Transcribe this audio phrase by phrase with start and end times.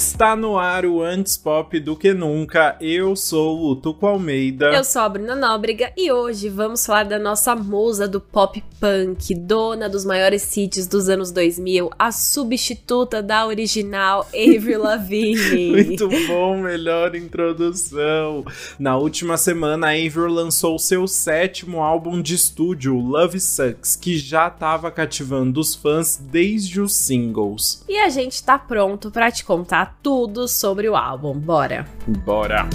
[0.00, 2.74] Está no ar o Antes Pop do que nunca.
[2.80, 4.72] Eu sou o Tuco Almeida.
[4.72, 9.34] Eu sou a Bruna Nóbrega e hoje vamos falar da nossa musa do pop punk,
[9.34, 15.70] dona dos maiores hits dos anos 2000, a substituta da original Avril Lavigne.
[15.70, 18.42] Muito bom, melhor introdução.
[18.78, 24.48] Na última semana, a Avril lançou seu sétimo álbum de estúdio, Love Sucks, que já
[24.48, 27.84] estava cativando os fãs desde os singles.
[27.86, 31.38] E a gente tá pronto para te contar tudo sobre o álbum.
[31.38, 31.86] Bora!
[32.24, 32.68] Bora!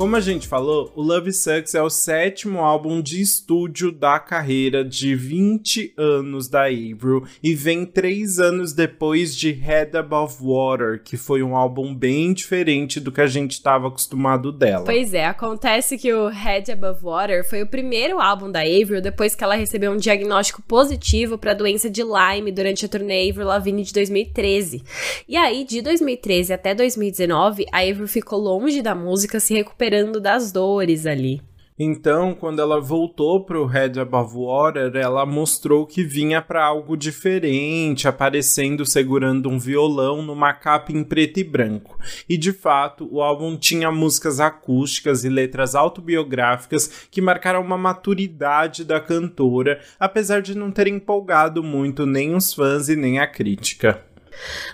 [0.00, 4.82] Como a gente falou, o Love Sucks é o sétimo álbum de estúdio da carreira
[4.82, 11.18] de 20 anos da Avril e vem três anos depois de Head Above Water, que
[11.18, 14.86] foi um álbum bem diferente do que a gente estava acostumado dela.
[14.86, 19.34] Pois é, acontece que o Head Above Water foi o primeiro álbum da Avril depois
[19.34, 23.48] que ela recebeu um diagnóstico positivo para a doença de Lyme durante a turnê Avril
[23.48, 24.82] Lavigne de 2013.
[25.28, 30.20] E aí, de 2013 até 2019, a Avril ficou longe da música, se recuperando recuperando
[30.20, 31.42] das dores ali.
[31.82, 38.06] Então, quando ela voltou pro Red Above Water, ela mostrou que vinha para algo diferente,
[38.06, 41.98] aparecendo segurando um violão numa capa em preto e branco.
[42.28, 48.84] E de fato, o álbum tinha músicas acústicas e letras autobiográficas que marcaram uma maturidade
[48.84, 54.09] da cantora, apesar de não ter empolgado muito nem os fãs e nem a crítica.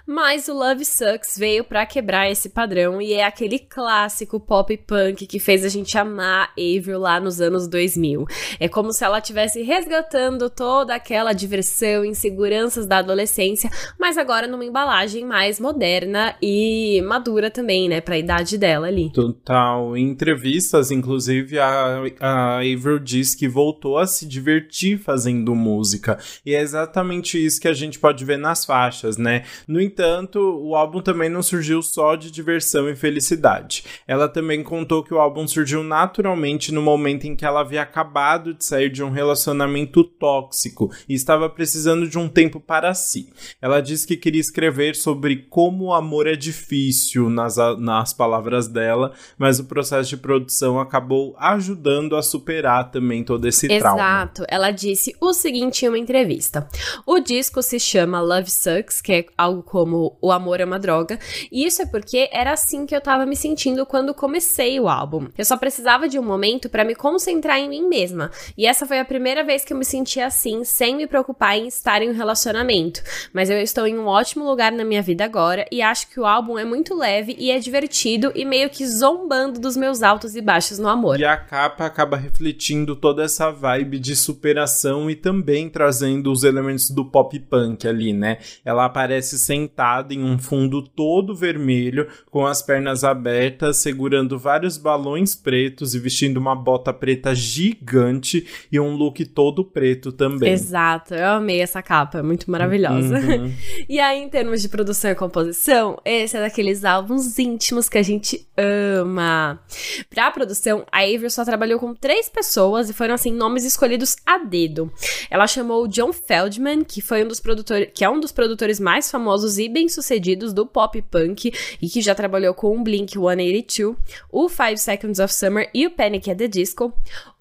[0.06, 5.26] Mas o Love Sucks veio para quebrar esse padrão e é aquele clássico pop punk
[5.26, 8.26] que fez a gente amar Avril lá nos anos 2000.
[8.58, 14.46] É como se ela estivesse resgatando toda aquela diversão e inseguranças da adolescência, mas agora
[14.46, 19.10] numa embalagem mais moderna e madura também, né, pra idade dela ali.
[19.12, 19.96] Total.
[19.96, 26.18] Em entrevistas, inclusive, a, a Avril diz que voltou a se divertir fazendo música.
[26.44, 29.44] E é exatamente isso que a gente pode ver nas faixas, né?
[29.66, 33.84] No entanto, o álbum também não surgiu só de diversão e felicidade.
[34.06, 38.54] Ela também contou que o álbum surgiu naturalmente no momento em que ela havia acabado
[38.54, 43.30] de sair de um relacionamento tóxico e estava precisando de um tempo para si.
[43.60, 49.12] Ela disse que queria escrever sobre como o amor é difícil, nas, nas palavras dela,
[49.38, 53.80] mas o processo de produção acabou ajudando a superar também todo esse Exato.
[53.80, 54.02] trauma.
[54.02, 54.44] Exato.
[54.48, 56.68] Ela disse o seguinte em uma entrevista:
[57.06, 61.18] O disco se chama Love Sucks, que é algo como o amor é uma droga.
[61.50, 65.28] E isso é porque era assim que eu tava me sentindo quando comecei o álbum.
[65.36, 68.30] Eu só precisava de um momento para me concentrar em mim mesma.
[68.56, 71.66] E essa foi a primeira vez que eu me senti assim, sem me preocupar em
[71.66, 73.02] estar em um relacionamento.
[73.32, 76.26] Mas eu estou em um ótimo lugar na minha vida agora e acho que o
[76.26, 80.40] álbum é muito leve e é divertido e meio que zombando dos meus altos e
[80.40, 81.18] baixos no amor.
[81.18, 86.90] E a capa acaba refletindo toda essa vibe de superação e também trazendo os elementos
[86.90, 88.38] do pop punk ali, né?
[88.64, 94.78] Ela aparece aparece sentada em um fundo todo vermelho, com as pernas abertas, segurando vários
[94.78, 100.52] balões pretos e vestindo uma bota preta gigante e um look todo preto também.
[100.52, 103.18] Exato, eu amei essa capa, é muito maravilhosa.
[103.18, 103.52] Uhum.
[103.88, 108.02] e aí, em termos de produção e composição, esse é daqueles álbuns íntimos que a
[108.02, 109.60] gente ama.
[110.08, 114.38] Pra produção, a Avril só trabalhou com três pessoas e foram, assim, nomes escolhidos a
[114.38, 114.92] dedo.
[115.30, 118.78] Ela chamou o John Feldman, que foi um dos produtores, que é um dos produtores
[118.78, 119.15] mais famosos
[119.58, 123.96] e bem-sucedidos do pop punk e que já trabalhou com o Blink 182,
[124.30, 126.92] o Five Seconds of Summer e o Panic at the Disco.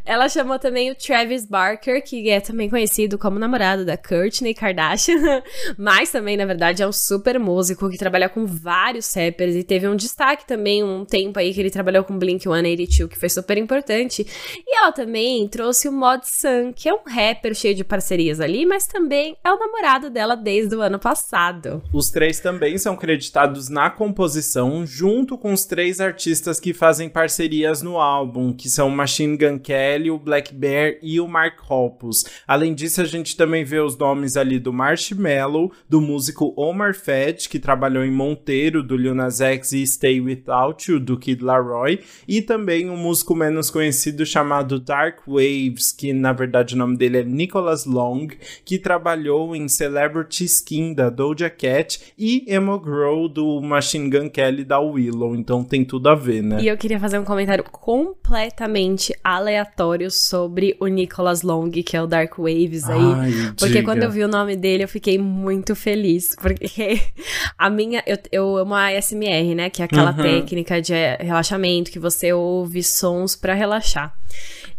[0.06, 5.42] Ela chamou também o Travis Barker, que é também conhecido como namorado da Kourtney Kardashian,
[5.80, 9.88] mas também, na verdade, é um super músico que trabalha com vários rappers e teve
[9.88, 14.28] um destaque também um tempo aí que ele trabalhou com Blink-182, que foi super importante.
[14.66, 18.64] E ela também trouxe o Mod Sun, que é um rapper cheio de parcerias ali,
[18.64, 21.82] mas também é o namorado dela desde o ano passado.
[21.92, 27.82] Os três também são creditados na composição, junto com os três artistas que fazem parcerias
[27.82, 32.26] no álbum, que são Machine Gun Kelly, Kelly, o Black Bear e o Mark Hoppus.
[32.46, 37.47] Além disso, a gente também vê os nomes ali do Marshmello, do músico Omar Fett,
[37.47, 42.02] que trabalhou em Monteiro, do Lil Nas X e Stay Without You, do Kid Laroi,
[42.28, 47.20] e também um músico menos conhecido chamado Dark Waves, que na verdade o nome dele
[47.20, 48.28] é Nicholas Long,
[48.66, 54.66] que trabalhou em Celebrity Skin, da Doja Cat, e Emo Grow, do Machine Gun Kelly,
[54.66, 55.36] da Willow.
[55.36, 56.62] Então tem tudo a ver, né?
[56.62, 62.08] E eu queria fazer um comentário completamente aleatório sobre o Nicholas Long, que é o
[62.08, 62.99] Dark Waves aí.
[62.99, 63.84] Ai, porque diga.
[63.84, 66.35] quando eu vi o nome dele, eu fiquei muito feliz.
[66.35, 67.02] Porque
[67.58, 68.03] a minha.
[68.05, 69.70] Eu, eu amo a ASMR, né?
[69.70, 70.17] Que é aquela uhum.
[70.17, 74.16] técnica de relaxamento que você ouve sons para relaxar.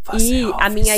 [0.06, 0.96] Você e a minha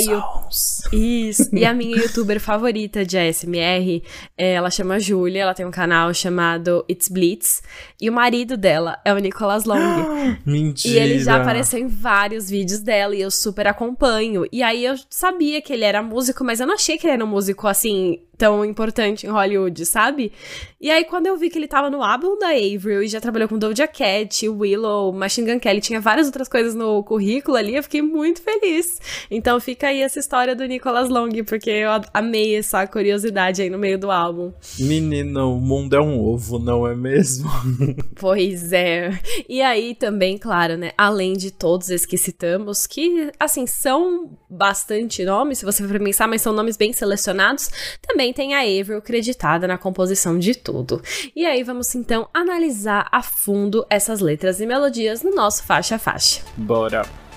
[0.93, 1.49] Isso.
[1.53, 4.03] e a minha youtuber favorita de ASMR,
[4.37, 7.63] é, ela chama Julia, ela tem um canal chamado It's Blitz.
[8.01, 10.37] E o marido dela é o Nicolas Long.
[10.45, 10.95] Mentira.
[10.95, 14.47] E ele já apareceu em vários vídeos dela e eu super acompanho.
[14.53, 17.25] E aí eu sabia que ele era músico, mas eu não achei que ele era
[17.25, 20.33] um músico assim tão importante em Hollywood, sabe?
[20.81, 23.49] E aí, quando eu vi que ele tava no álbum da Avril e já trabalhou
[23.49, 27.83] com Doja Cat, Willow, Machine Gun Kelly, tinha várias outras coisas no currículo ali, eu
[27.83, 28.98] fiquei muito feliz.
[29.31, 33.79] Então fica aí essa história do Nicholas Long, porque eu amei essa curiosidade aí no
[33.79, 34.53] meio do álbum.
[34.79, 37.51] Menina, o mundo é um ovo, não é mesmo?
[38.15, 39.19] pois é.
[39.49, 45.25] E aí também, claro, né, além de todos esses que citamos, que, assim, são bastante
[45.25, 47.71] nomes, se você for pensar, mas são nomes bem selecionados,
[48.07, 51.01] também também tem a Avril creditada na composição de tudo.
[51.35, 55.99] E aí vamos então analisar a fundo essas letras e melodias no nosso faixa a
[55.99, 56.43] faixa.
[56.57, 57.28] Bora!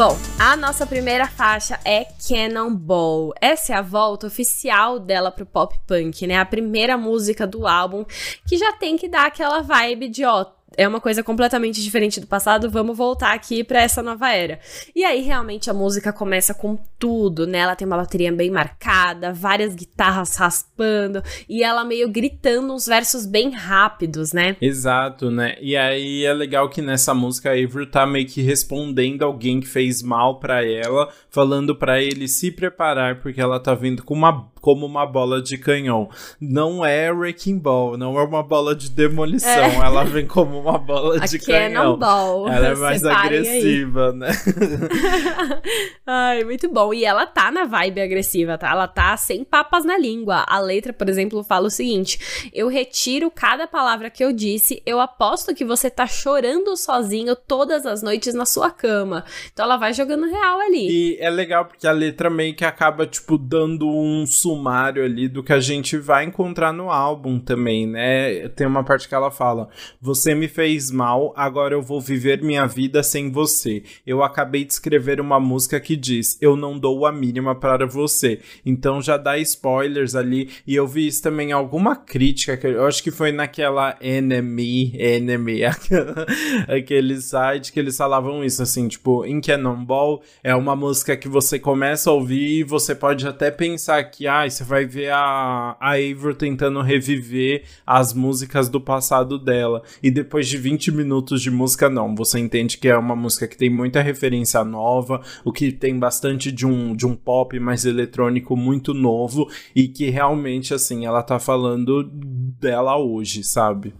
[0.00, 3.34] Bom, a nossa primeira faixa é Cannonball.
[3.38, 6.38] Essa é a volta oficial dela pro pop punk, né?
[6.38, 8.06] A primeira música do álbum
[8.48, 12.26] que já tem que dar aquela vibe de, ó, é uma coisa completamente diferente do
[12.26, 14.58] passado, vamos voltar aqui para essa nova era.
[14.94, 17.58] E aí realmente a música começa com tudo, né?
[17.58, 23.26] Ela tem uma bateria bem marcada, várias guitarras raspando e ela meio gritando uns versos
[23.26, 24.56] bem rápidos, né?
[24.60, 25.56] Exato, né?
[25.60, 29.66] E aí é legal que nessa música a Avery tá meio que respondendo alguém que
[29.66, 34.50] fez mal para ela, falando para ele se preparar porque ela tá vindo com uma
[34.60, 36.08] como uma bola de canhão.
[36.40, 39.50] Não é Wrecking Ball, não é uma bola de demolição.
[39.50, 39.76] É.
[39.76, 41.96] Ela vem como uma bola de a canhão.
[41.96, 42.48] Ball.
[42.48, 44.16] Ela é mais agressiva, aí.
[44.16, 44.28] né?
[46.06, 46.92] Ai, muito bom.
[46.92, 48.70] E ela tá na vibe agressiva, tá?
[48.70, 50.44] Ela tá sem papas na língua.
[50.46, 55.00] A letra, por exemplo, fala o seguinte: Eu retiro cada palavra que eu disse, eu
[55.00, 59.24] aposto que você tá chorando sozinho todas as noites na sua cama.
[59.52, 60.88] Então ela vai jogando real ali.
[60.88, 65.42] E é legal porque a letra meio que acaba, tipo, dando um sumário ali do
[65.42, 68.48] que a gente vai encontrar no álbum também, né?
[68.50, 69.68] Tem uma parte que ela fala:
[70.00, 73.82] Você me fez mal, agora eu vou viver minha vida sem você.
[74.06, 78.40] Eu acabei de escrever uma música que diz: Eu não dou a mínima para você.
[78.66, 80.50] Então já dá spoilers ali.
[80.66, 85.60] E eu vi isso também alguma crítica, que eu acho que foi naquela Enemy, Enemy,
[86.68, 91.58] aquele site que eles falavam isso assim, tipo, em Cannonball é uma música que você
[91.58, 95.92] começa a ouvir e você pode até pensar que, ah, você vai ver a, a
[95.92, 99.82] Avril tentando reviver as músicas do passado dela.
[100.02, 102.14] E depois de 20 minutos de música, não.
[102.14, 106.50] Você entende que é uma música que tem muita referência nova, o que tem bastante
[106.52, 111.38] de um, de um pop mais eletrônico muito novo e que realmente, assim, ela tá
[111.38, 113.94] falando dela hoje, sabe?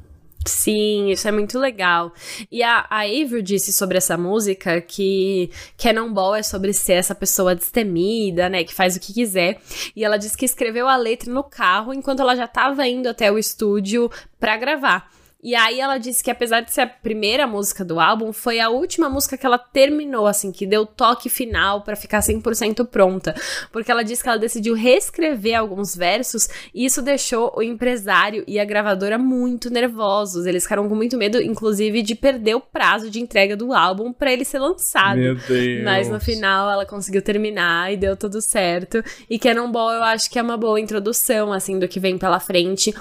[0.46, 2.12] Sim, isso é muito legal.
[2.50, 7.54] E a, a Avril disse sobre essa música que Cannonball é sobre ser essa pessoa
[7.54, 9.60] destemida, né, que faz o que quiser.
[9.94, 13.30] E ela disse que escreveu a letra no carro enquanto ela já estava indo até
[13.30, 15.10] o estúdio para gravar.
[15.42, 18.68] E aí ela disse que apesar de ser a primeira música do álbum, foi a
[18.68, 23.34] última música que ela terminou, assim, que deu toque final para ficar 100% pronta.
[23.72, 28.58] Porque ela disse que ela decidiu reescrever alguns versos e isso deixou o empresário e
[28.58, 30.44] a gravadora muito nervosos.
[30.44, 34.32] Eles ficaram com muito medo, inclusive, de perder o prazo de entrega do álbum para
[34.32, 35.16] ele ser lançado.
[35.16, 35.84] Meu Deus.
[35.84, 39.02] Mas no final ela conseguiu terminar e deu tudo certo.
[39.28, 42.94] E Cannonball eu acho que é uma boa introdução, assim, do que vem pela frente.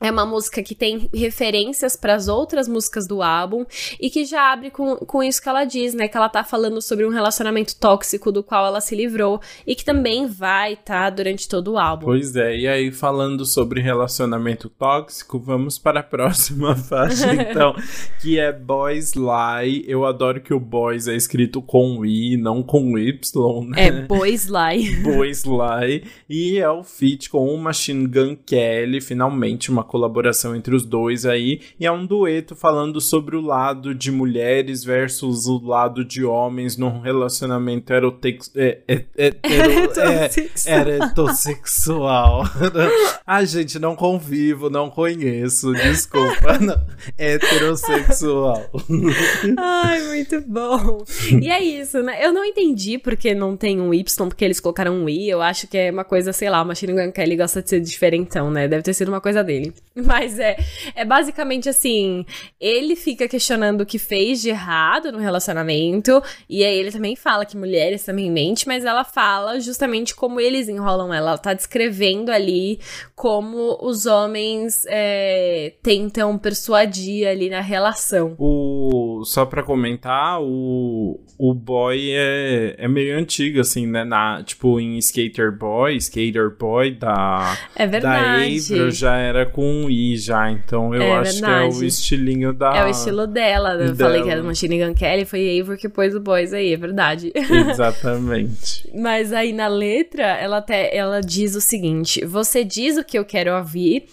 [0.00, 3.64] É uma música que tem referências para as outras músicas do álbum
[4.00, 6.06] e que já abre com, com isso que ela diz, né?
[6.06, 9.84] Que ela tá falando sobre um relacionamento tóxico do qual ela se livrou e que
[9.84, 12.06] também vai tá durante todo o álbum.
[12.06, 17.74] Pois é, e aí falando sobre relacionamento tóxico, vamos para a próxima faixa então,
[18.22, 19.84] que é Boys Lie.
[19.88, 23.88] Eu adoro que o Boys é escrito com I, não com Y, né?
[23.88, 24.96] É Boys Lie.
[25.02, 26.04] Boys Lie.
[26.28, 31.26] E é o feat com o Machine Gun Kelly, finalmente uma colaboração entre os dois
[31.26, 36.24] aí, e é um dueto falando sobre o lado de mulheres versus o lado de
[36.24, 38.52] homens num relacionamento erotex...
[38.54, 39.32] é, é, é,
[40.66, 42.44] é, erotossexual.
[43.26, 46.58] Ai, gente, não convivo, não conheço, desculpa.
[46.58, 46.76] Não.
[47.16, 48.70] Heterossexual.
[49.58, 51.04] Ai, muito bom.
[51.40, 52.24] E é isso, né?
[52.24, 55.28] Eu não entendi porque não tem um Y, porque eles colocaram um I.
[55.28, 57.80] Eu acho que é uma coisa, sei lá, o Machine Gun Kelly gosta de ser
[57.80, 58.68] diferentão, né?
[58.68, 59.72] Deve ter sido uma coisa dele.
[59.94, 60.56] Mas é,
[60.94, 62.24] é basicamente assim:
[62.60, 67.44] ele fica questionando o que fez de errado no relacionamento, e aí ele também fala
[67.44, 71.28] que mulheres também mentem, mas ela fala justamente como eles enrolam ela.
[71.30, 72.80] Ela tá descrevendo ali
[73.14, 78.34] como os homens é, tentam persuadir ali na relação.
[78.38, 84.04] O, só pra comentar, o, o boy é, é meio antigo, assim, né?
[84.04, 88.60] Na, tipo, em Skater Boy, Skater Boy da, é verdade.
[88.60, 91.68] da April já era com I já, então eu é acho verdade.
[91.70, 92.76] que é o estilinho da.
[92.76, 93.88] É o estilo dela, né?
[93.88, 94.10] Eu dela.
[94.10, 97.32] falei que era Machine Gun Kelly, foi Eivor que pôs o Boys aí, é verdade.
[97.34, 98.88] Exatamente.
[98.94, 103.24] Mas aí na letra, ela até ela diz o seguinte: Você diz o que eu
[103.24, 104.06] quero ouvir,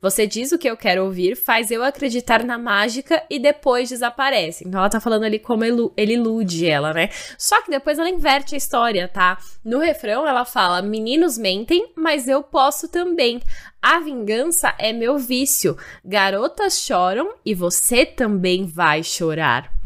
[0.00, 4.66] você diz o que eu quero ouvir, faz eu acreditar na mágica e depois desaparece.
[4.66, 7.08] Então ela tá falando ali como ele ilude ela, né?
[7.36, 9.38] Só que depois ela inverte a história, tá?
[9.64, 13.40] No refrão ela fala: Meninos mentem, mas eu posso também.
[13.80, 15.76] A vingança é meu vício.
[16.04, 19.77] Garotas choram e você também vai chorar.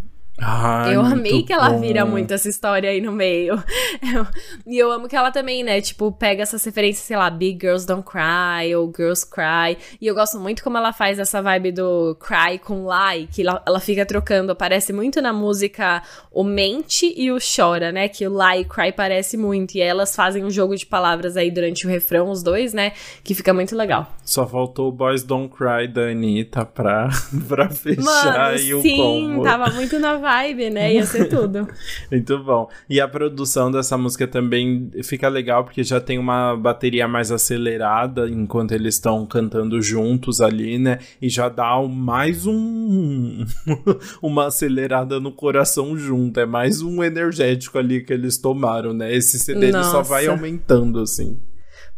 [0.45, 1.81] Ai, eu amei que ela bom.
[1.81, 3.63] vira muito essa história aí no meio.
[4.03, 4.27] Eu,
[4.67, 7.87] e eu amo que ela também, né, tipo, pega essas referências, sei lá, Big Girls
[7.87, 9.79] Don't Cry ou Girls Cry.
[10.01, 13.63] E eu gosto muito como ela faz essa vibe do cry com lie, que ela,
[13.67, 14.53] ela fica trocando.
[14.53, 18.09] Aparece muito na música o mente e o chora, né?
[18.09, 19.77] Que o lie e cry parece muito.
[19.77, 22.93] E elas fazem um jogo de palavras aí durante o refrão, os dois, né?
[23.23, 24.13] Que fica muito legal.
[24.25, 27.09] Só faltou o Boys Don't Cry da Anitta pra,
[27.47, 29.43] pra fechar Mano, aí o sim, combo.
[29.43, 30.32] tava muito na vibe,
[30.71, 30.95] né?
[30.95, 31.69] Ia ser tudo.
[32.11, 32.69] Muito bom.
[32.89, 38.29] E a produção dessa música também fica legal porque já tem uma bateria mais acelerada
[38.29, 40.99] enquanto eles estão cantando juntos ali, né?
[41.21, 43.45] E já dá mais um
[44.23, 46.41] uma acelerada no coração junto.
[46.41, 49.15] É mais um energético ali que eles tomaram, né?
[49.15, 51.39] Esse CD só vai aumentando assim.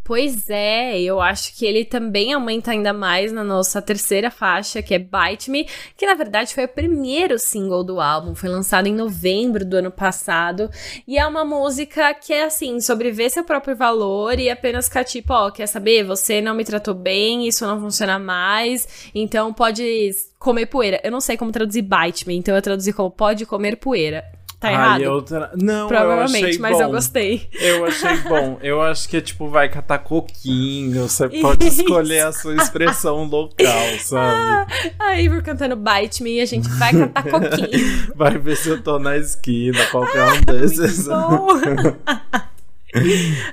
[0.05, 4.93] Pois é, eu acho que ele também aumenta ainda mais na nossa terceira faixa, que
[4.93, 8.95] é Bite Me, que na verdade foi o primeiro single do álbum, foi lançado em
[8.95, 10.69] novembro do ano passado,
[11.09, 15.05] e é uma música que é assim, sobre ver seu próprio valor e apenas ficar
[15.05, 19.55] tipo, ó, oh, quer saber, você não me tratou bem, isso não funciona mais, então
[19.55, 21.01] pode comer poeira.
[21.03, 24.23] Eu não sei como traduzir Bite Me, então eu traduzi como pode comer poeira.
[24.65, 25.03] Tá errado?
[25.03, 25.51] eu tra...
[25.61, 26.83] Não, Provavelmente, eu achei mas bom.
[26.83, 27.49] eu gostei.
[27.53, 28.59] Eu achei bom.
[28.63, 31.07] Eu acho que é tipo, vai catar coquinho.
[31.07, 34.73] Você pode escolher a sua expressão local, sabe?
[34.99, 38.15] Ah, a Ivor cantando Bite Me e a gente vai catar coquinho.
[38.17, 41.09] Vai ver se eu tô na esquina, qualquer um desses.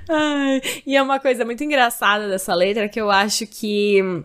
[0.10, 4.24] Ai, e é uma coisa muito engraçada dessa letra que eu acho que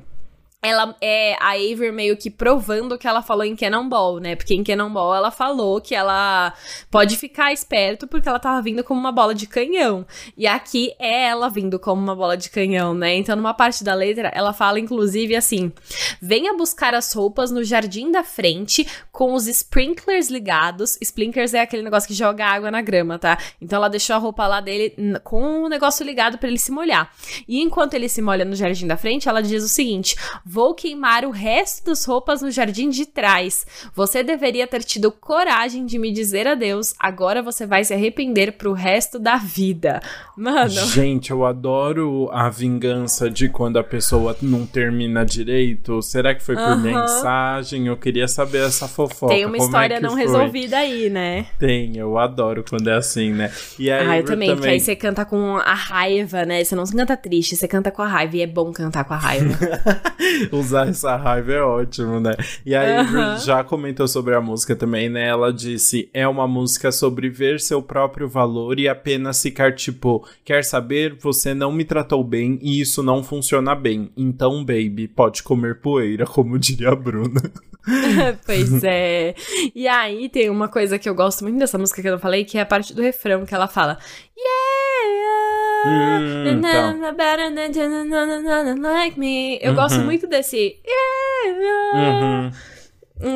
[0.67, 4.35] ela é a Avery meio que provando o que ela falou em Cannonball, né?
[4.35, 6.53] Porque em Cannonball ela falou que ela
[6.91, 10.05] pode ficar esperto porque ela tava vindo como uma bola de canhão.
[10.37, 13.15] E aqui é ela vindo como uma bola de canhão, né?
[13.15, 15.73] Então, numa parte da letra, ela fala inclusive assim:
[16.21, 20.99] venha buscar as roupas no jardim da frente com os sprinklers ligados.
[21.01, 23.39] Sprinklers é aquele negócio que joga água na grama, tá?
[23.61, 27.13] Então ela deixou a roupa lá dele com o negócio ligado para ele se molhar.
[27.47, 30.17] E enquanto ele se molha no jardim da frente, ela diz o seguinte:
[30.57, 33.67] Vou queimar o resto das roupas no jardim de trás.
[33.95, 36.95] Você deveria ter tido coragem de me dizer adeus.
[36.99, 40.01] Agora você vai se arrepender pro resto da vida.
[40.35, 40.71] Mano.
[40.71, 46.01] Gente, eu adoro a vingança de quando a pessoa não termina direito.
[46.01, 46.77] Será que foi por Aham.
[46.77, 47.89] mensagem?
[47.89, 49.35] Eu queria saber essa fofoca.
[49.35, 50.23] Tem uma Como história é que não foi?
[50.23, 51.49] resolvida aí, né?
[51.59, 53.53] Tem, eu adoro quando é assim, né?
[53.79, 56.65] E aí Ah, eu também, porque aí você canta com a raiva, né?
[56.65, 58.39] Você não canta triste, você canta com a raiva.
[58.39, 59.55] E é bom cantar com a raiva.
[60.53, 62.35] Usar essa raiva é ótimo, né?
[62.65, 63.39] E aí Aham.
[63.39, 65.29] já comentou sobre a música também, né?
[65.29, 70.65] Ela disse: é uma música sobre ver seu próprio valor e apenas ficar tipo, quer
[70.65, 71.17] saber?
[71.21, 74.11] Você não me tratou bem e isso não funciona bem.
[74.17, 77.41] Então, baby, pode comer poeira, como diria a Bruna.
[78.45, 79.35] pois é.
[79.75, 82.45] E aí tem uma coisa que eu gosto muito dessa música que eu não falei,
[82.45, 83.99] que é a parte do refrão, que ela fala
[85.87, 86.95] Hum, tá.
[88.93, 89.59] Like me.
[89.61, 90.79] Eu gosto muito desse.
[90.87, 91.97] Yeah!
[91.97, 92.51] Uhum.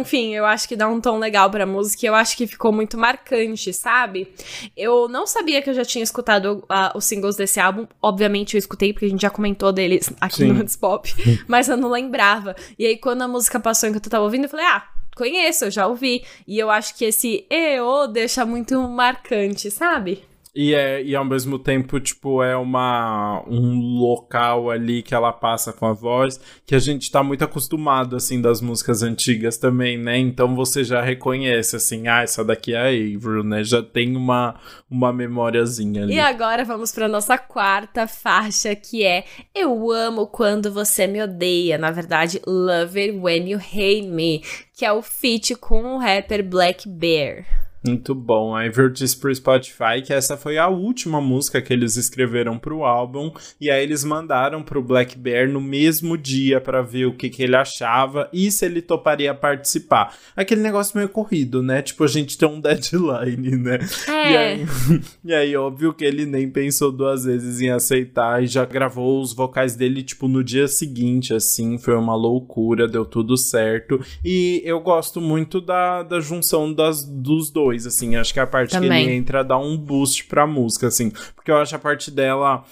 [0.01, 2.71] Enfim, eu acho que dá um tom legal pra música e eu acho que ficou
[2.71, 4.29] muito marcante, sabe?
[4.77, 7.87] Eu não sabia que eu já tinha escutado ah, os singles desse álbum.
[8.03, 10.53] Obviamente eu escutei, porque a gente já comentou deles aqui Sim.
[10.53, 11.11] no Antes Pop,
[11.49, 12.55] mas eu não lembrava.
[12.79, 15.71] E aí, quando a música passou enquanto eu tava ouvindo, eu falei, ah, conheço, eu
[15.71, 16.25] já ouvi.
[16.47, 20.23] E eu acho que esse EO deixa muito marcante, sabe?
[20.55, 25.73] E, é, e ao mesmo tempo, tipo, é uma, um local ali que ela passa
[25.73, 30.19] com a voz que a gente tá muito acostumado, assim, das músicas antigas também, né?
[30.19, 33.63] Então você já reconhece, assim, ah, essa daqui é a Avril, né?
[33.63, 34.57] Já tem uma,
[34.91, 36.15] uma memóriazinha ali.
[36.15, 41.79] E agora vamos pra nossa quarta faixa, que é Eu Amo Quando Você Me Odeia.
[41.79, 44.43] Na verdade, Love It When You Hate Me,
[44.75, 47.70] que é o feat com o rapper Black Bear.
[47.85, 48.61] Muito bom.
[48.61, 53.33] Eu disse pro Spotify que essa foi a última música que eles escreveram pro álbum.
[53.59, 57.43] E aí eles mandaram pro Black Bear no mesmo dia para ver o que, que
[57.43, 60.15] ele achava e se ele toparia participar.
[60.37, 61.81] Aquele negócio meio corrido, né?
[61.81, 63.79] Tipo, a gente tem um deadline, né?
[64.07, 64.33] É.
[64.33, 64.67] E aí,
[65.25, 69.33] e aí, óbvio que ele nem pensou duas vezes em aceitar e já gravou os
[69.33, 71.79] vocais dele, tipo, no dia seguinte, assim.
[71.79, 73.99] Foi uma loucura, deu tudo certo.
[74.23, 78.17] E eu gosto muito da, da junção das, dos dois assim.
[78.17, 79.05] Acho que a parte Também.
[79.05, 81.11] que ele entra dá um boost pra música, assim.
[81.35, 82.65] Porque eu acho a parte dela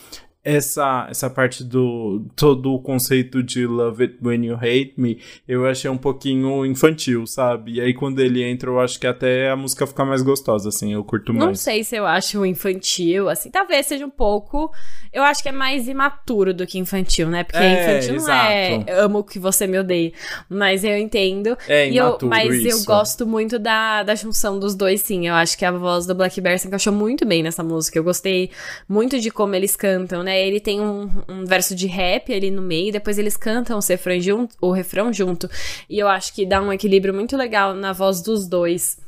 [0.49, 5.67] essa, essa parte do todo o conceito de Love It When You Hate Me, eu
[5.67, 7.75] achei um pouquinho infantil, sabe?
[7.75, 10.95] E aí quando ele entra, eu acho que até a música fica mais gostosa, assim,
[10.95, 11.47] eu curto mais.
[11.47, 14.73] Não sei se eu acho infantil, assim, talvez seja um pouco.
[15.13, 17.45] Eu acho que é mais imaturo do que infantil, né?
[17.45, 18.43] Porque é, infantil exato.
[18.43, 20.13] não é amo que você me odeia.
[20.49, 21.59] Mas eu entendo.
[21.67, 22.69] É, imaturo, eu, mas isso.
[22.69, 25.29] eu gosto muito da, da junção dos dois, sim.
[25.29, 27.99] Eu acho que a voz do Black Bear se encaixou muito bem nessa música.
[27.99, 28.51] Eu gostei
[28.89, 30.38] muito de como eles cantam, né?
[30.47, 34.21] Ele tem um, um verso de rap ali no meio, depois eles cantam o refrão,
[34.21, 35.49] junto, o refrão junto.
[35.89, 38.99] E eu acho que dá um equilíbrio muito legal na voz dos dois.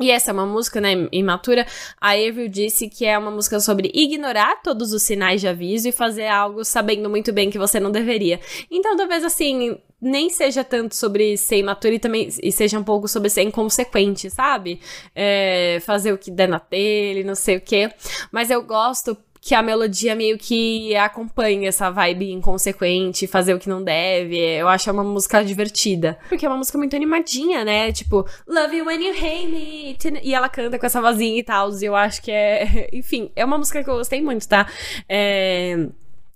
[0.00, 1.66] E essa é uma música, né, imatura.
[2.00, 5.92] A Avril disse que é uma música sobre ignorar todos os sinais de aviso e
[5.92, 8.40] fazer algo sabendo muito bem que você não deveria.
[8.70, 13.06] Então, talvez assim, nem seja tanto sobre ser imatura e também e seja um pouco
[13.06, 14.80] sobre ser inconsequente, sabe?
[15.14, 17.92] É, fazer o que der na telha, não sei o quê.
[18.32, 23.68] Mas eu gosto que a melodia meio que acompanha essa vibe inconsequente, fazer o que
[23.68, 24.36] não deve.
[24.36, 26.18] Eu acho uma música divertida.
[26.28, 27.90] Porque é uma música muito animadinha, né?
[27.90, 29.96] Tipo, Love you when you hate me.
[30.22, 31.70] E ela canta com essa vozinha e tal.
[31.72, 32.88] E eu acho que é.
[32.92, 34.66] Enfim, é uma música que eu gostei muito, tá?
[35.08, 35.88] É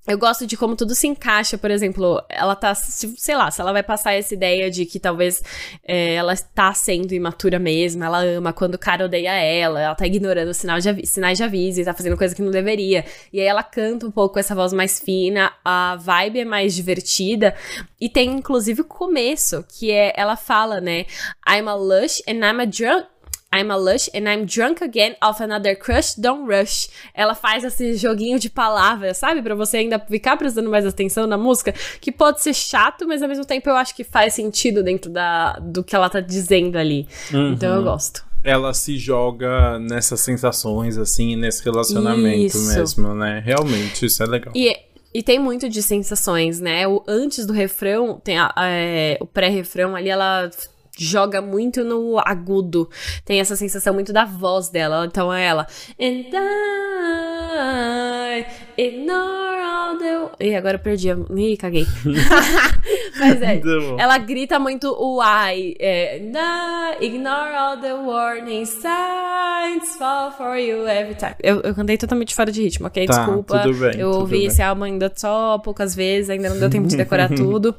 [0.06, 3.72] eu gosto de como tudo se encaixa, por exemplo, ela tá, sei lá, se ela
[3.72, 5.42] vai passar essa ideia de que talvez
[5.82, 10.06] é, ela está sendo imatura mesmo, ela ama quando o cara odeia ela, ela tá
[10.06, 13.04] ignorando sinal de sinais de aviso e tá fazendo coisa que não deveria.
[13.32, 16.74] E aí ela canta um pouco com essa voz mais fina, a vibe é mais
[16.74, 17.54] divertida,
[17.98, 21.06] e tem inclusive o começo, que é, ela fala, né,
[21.48, 23.06] I'm a lush and I'm a drunk,
[23.54, 26.88] I'm a lush and I'm drunk again of another crush, don't rush.
[27.14, 29.40] Ela faz esse joguinho de palavras, sabe?
[29.42, 33.28] Para você ainda ficar prestando mais atenção na música, que pode ser chato, mas ao
[33.28, 37.06] mesmo tempo eu acho que faz sentido dentro da, do que ela tá dizendo ali.
[37.32, 37.52] Uhum.
[37.52, 38.24] Então eu gosto.
[38.42, 42.74] Ela se joga nessas sensações, assim, nesse relacionamento isso.
[42.74, 43.42] mesmo, né?
[43.44, 44.52] Realmente, isso é legal.
[44.54, 44.76] E
[45.14, 46.88] e tem muito de sensações, né?
[46.88, 50.50] O, antes do refrão, tem a, a, é, o pré-refrão ali, ela
[50.98, 52.88] joga muito no agudo.
[53.24, 55.04] Tem essa sensação muito da voz dela.
[55.06, 55.66] Então é ela.
[56.00, 60.44] And I ignore all the.
[60.44, 61.08] Ih, agora eu perdi.
[61.10, 61.86] Ih, caguei.
[63.18, 63.60] Mas é.
[63.98, 65.76] Ela grita muito o I.
[65.78, 69.96] É, And I ignore all the warning signs.
[69.98, 71.34] Fall for you every time.
[71.42, 73.06] Eu, eu cantei totalmente fora de ritmo, ok?
[73.06, 73.60] Tá, Desculpa.
[73.60, 74.46] Tudo bem, eu ouvi bem.
[74.46, 77.74] esse álbum ainda só poucas vezes, ainda não deu tempo de decorar tudo.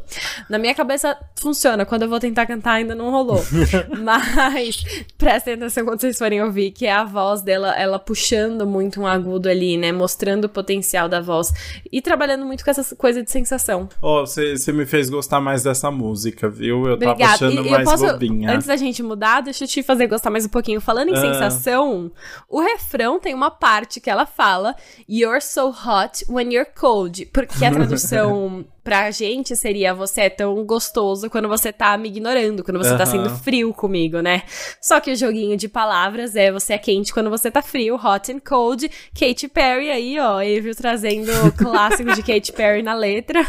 [0.50, 1.86] Na minha cabeça funciona.
[1.86, 3.44] Quando eu vou tentar cantar, ainda não rolou.
[4.04, 4.84] Mas
[5.18, 9.08] prestem atenção quando vocês forem ouvir, que é a voz dela, ela puxando muito um
[9.08, 9.92] agudo ali, né?
[9.92, 11.52] Mostrando o potencial da voz.
[11.92, 13.90] E trabalhando muito com essa coisa de sensação.
[14.02, 16.86] Ó, oh, você me fez gostar mais dessa música, viu?
[16.86, 17.20] Eu Obrigada.
[17.20, 18.52] tava achando e, mais posso, bobinha.
[18.52, 20.82] Antes da gente mudar, deixa eu te fazer gostar mais um pouquinho.
[20.82, 21.22] Falando em ah.
[21.22, 22.12] sensação,
[22.50, 24.76] o refrão tem uma parte que ela fala
[25.10, 27.26] You're so hot when you're cold.
[27.28, 32.64] Porque a tradução pra gente seria você é tão gostoso quando você tá me ignorando,
[32.64, 32.98] quando você uhum.
[33.00, 34.44] tá sendo frio comigo, né?
[34.80, 38.32] Só que o joguinho de palavras é você é quente quando você tá frio, hot
[38.32, 38.88] and cold.
[39.20, 43.44] Katy Perry aí, ó, Evil trazendo o clássico de Katy Perry na letra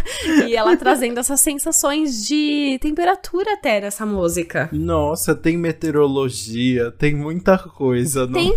[0.49, 4.71] e ela trazendo essas sensações de temperatura até nessa música.
[4.73, 8.27] Nossa, tem meteorologia, tem muita coisa.
[8.27, 8.57] Tem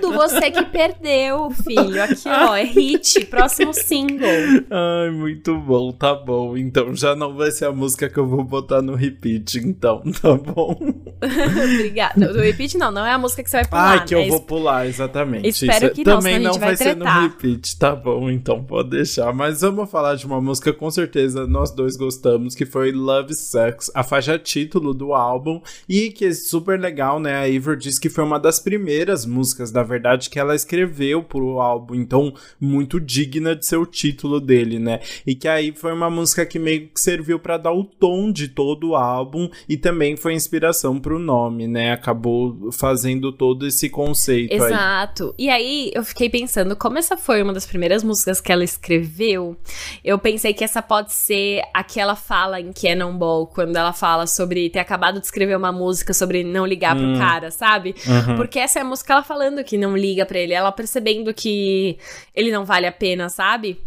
[0.00, 2.02] tudo, você que perdeu, filho.
[2.02, 4.26] Aqui, ó, é hit, próximo single.
[4.68, 6.56] Ai, muito bom, tá bom.
[6.56, 10.34] Então já não vai ser a música que eu vou botar no repeat, então, tá
[10.34, 10.76] bom?
[11.22, 12.32] Obrigada.
[12.32, 13.94] Do repeat não, não é a música que você vai pular.
[13.94, 14.24] Ah, que né?
[14.24, 15.48] eu vou pular, exatamente.
[15.48, 19.32] Espero que não, Também não vai, vai ser no repeat, tá bom, então pode deixar.
[19.32, 23.90] Mas vamos falar de uma música com certeza nós dois gostamos, que foi Love Sucks,
[23.94, 27.34] a faixa título do álbum, e que é super legal, né?
[27.34, 31.60] A Ivor disse que foi uma das primeiras músicas, na verdade, que ela escreveu pro
[31.60, 35.00] álbum, então muito digna de ser o título dele, né?
[35.26, 38.48] E que aí foi uma música que meio que serviu para dar o tom de
[38.48, 41.92] todo o álbum e também foi inspiração pro nome, né?
[41.92, 44.58] Acabou fazendo todo esse conceito aí.
[44.58, 45.32] Exato.
[45.38, 49.56] E aí eu fiquei pensando, como essa foi uma das primeiras músicas que ela escreveu,
[50.02, 54.80] eu pensei que essa pode ser aquela fala em Cannonball, quando ela fala sobre ter
[54.80, 57.94] acabado de escrever uma música sobre não ligar pro cara, sabe?
[58.04, 58.34] Uhum.
[58.34, 61.98] Porque essa é a música ela falando que não liga pra ele, ela percebendo que
[62.34, 63.78] ele não vale a pena, sabe?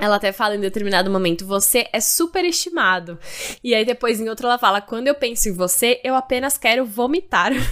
[0.00, 3.18] Ela até fala em determinado momento, você é superestimado.
[3.62, 6.84] E aí depois em outro ela fala, quando eu penso em você, eu apenas quero
[6.86, 7.52] vomitar.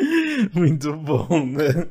[0.54, 1.88] Muito bom, né?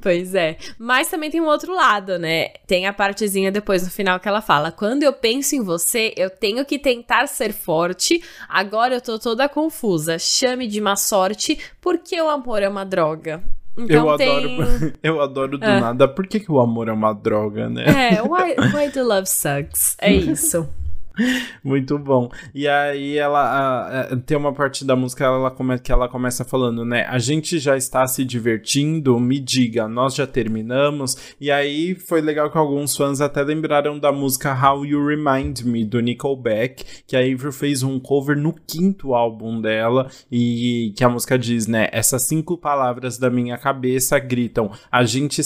[0.00, 0.56] Pois é.
[0.78, 2.48] Mas também tem um outro lado, né?
[2.66, 6.30] Tem a partezinha depois no final que ela fala: Quando eu penso em você, eu
[6.30, 8.22] tenho que tentar ser forte.
[8.48, 10.18] Agora eu tô toda confusa.
[10.18, 13.42] Chame de má sorte, porque o amor é uma droga.
[13.76, 14.28] Então eu tem...
[14.30, 15.80] adoro, eu adoro do Ah.
[15.80, 16.06] nada.
[16.08, 17.84] Por que, que o amor é uma droga, né?
[18.14, 19.96] É, why, why the love sucks?
[20.00, 20.68] É isso.
[21.62, 22.28] Muito bom.
[22.54, 26.44] E aí ela a- a- tem uma parte da música ela come, que ela começa
[26.44, 27.04] falando, né?
[27.08, 31.34] A gente já está se divertindo, me diga, nós já terminamos.
[31.40, 35.84] E aí foi legal que alguns fãs até lembraram da música How You Remind Me
[35.84, 41.08] do Nickelback, que a Avril fez um cover no quinto álbum dela e que a
[41.08, 41.88] música diz, né?
[41.92, 45.40] Essas cinco palavras da minha cabeça gritam: a gente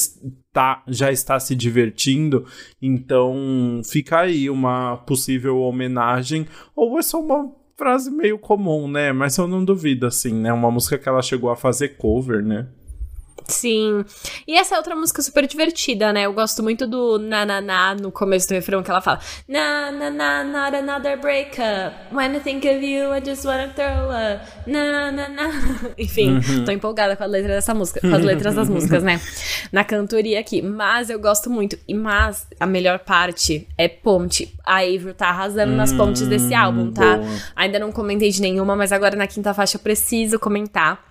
[0.59, 2.45] está, já está se divertindo,
[2.83, 9.13] então fica aí uma possível homenagem, ou é só uma frase meio comum, né?
[9.13, 10.53] Mas eu não duvido, assim, né?
[10.53, 12.67] Uma música que ela chegou a fazer cover, né?
[13.49, 14.05] Sim.
[14.47, 16.23] E essa é outra música super divertida, né?
[16.23, 19.91] Eu gosto muito do na na na no começo do refrão que ela fala Na
[19.91, 21.97] na na not another breakup.
[22.13, 24.45] When I think of you, I just wanna throw up.
[24.67, 25.49] Na na na.
[25.97, 29.19] Enfim, tô empolgada com a letra dessa música, com as letras das músicas, né?
[29.73, 30.61] Na cantoria aqui.
[30.61, 31.79] Mas eu gosto muito.
[31.89, 34.55] E mas a melhor parte é ponte.
[34.65, 37.17] A Avril tá arrasando nas pontes desse álbum, tá?
[37.17, 37.29] boa.
[37.57, 41.08] Ainda não comentei de nenhuma, mas agora na quinta faixa eu preciso comentar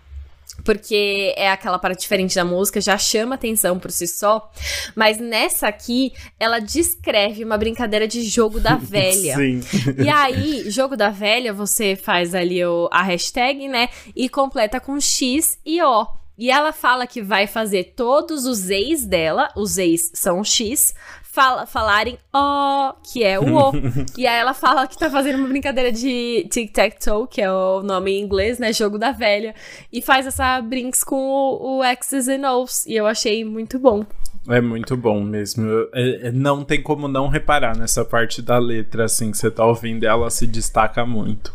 [0.64, 4.52] porque é aquela parte diferente da música, já chama atenção por si só.
[4.96, 9.36] Mas nessa aqui, ela descreve uma brincadeira de jogo da velha.
[9.36, 9.62] Sim.
[9.98, 13.90] E aí, jogo da velha, você faz ali o, a hashtag, né?
[14.16, 16.08] E completa com X e O.
[16.38, 20.94] E ela fala que vai fazer todos os ex dela, os ex são X,
[21.38, 23.72] fala, falarem O, que é o O.
[24.18, 28.12] e aí ela fala que tá fazendo uma brincadeira de tic-tac-toe, que é o nome
[28.12, 28.74] em inglês, né?
[28.74, 29.54] Jogo da velha.
[29.94, 32.88] E faz essa brinks com o, o X's and O's.
[32.88, 34.04] E eu achei muito bom.
[34.50, 35.70] É muito bom mesmo.
[35.94, 39.64] É- é- não tem como não reparar nessa parte da letra, assim, que você tá
[39.64, 41.54] ouvindo, ela se destaca muito.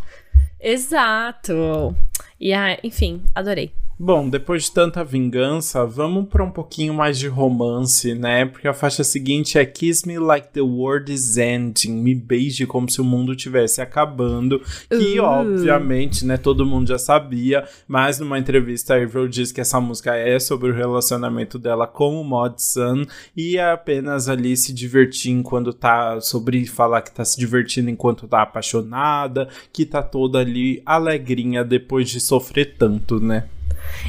[0.60, 1.96] Exato.
[2.38, 3.72] E aí, enfim, adorei.
[4.04, 8.44] Bom, depois de tanta vingança, vamos para um pouquinho mais de romance, né?
[8.44, 12.02] Porque a faixa seguinte é Kiss Me Like the World is Ending.
[12.02, 14.60] Me beije como se o mundo estivesse acabando.
[14.88, 15.22] Que, Uh.
[15.22, 17.64] obviamente, né, todo mundo já sabia.
[17.86, 22.20] Mas numa entrevista, a Avril diz que essa música é sobre o relacionamento dela com
[22.20, 23.04] o Mod Sun.
[23.36, 26.20] E é apenas ali se divertir enquanto tá.
[26.20, 29.48] Sobre falar que tá se divertindo enquanto tá apaixonada.
[29.72, 33.44] Que tá toda ali alegrinha depois de sofrer tanto, né?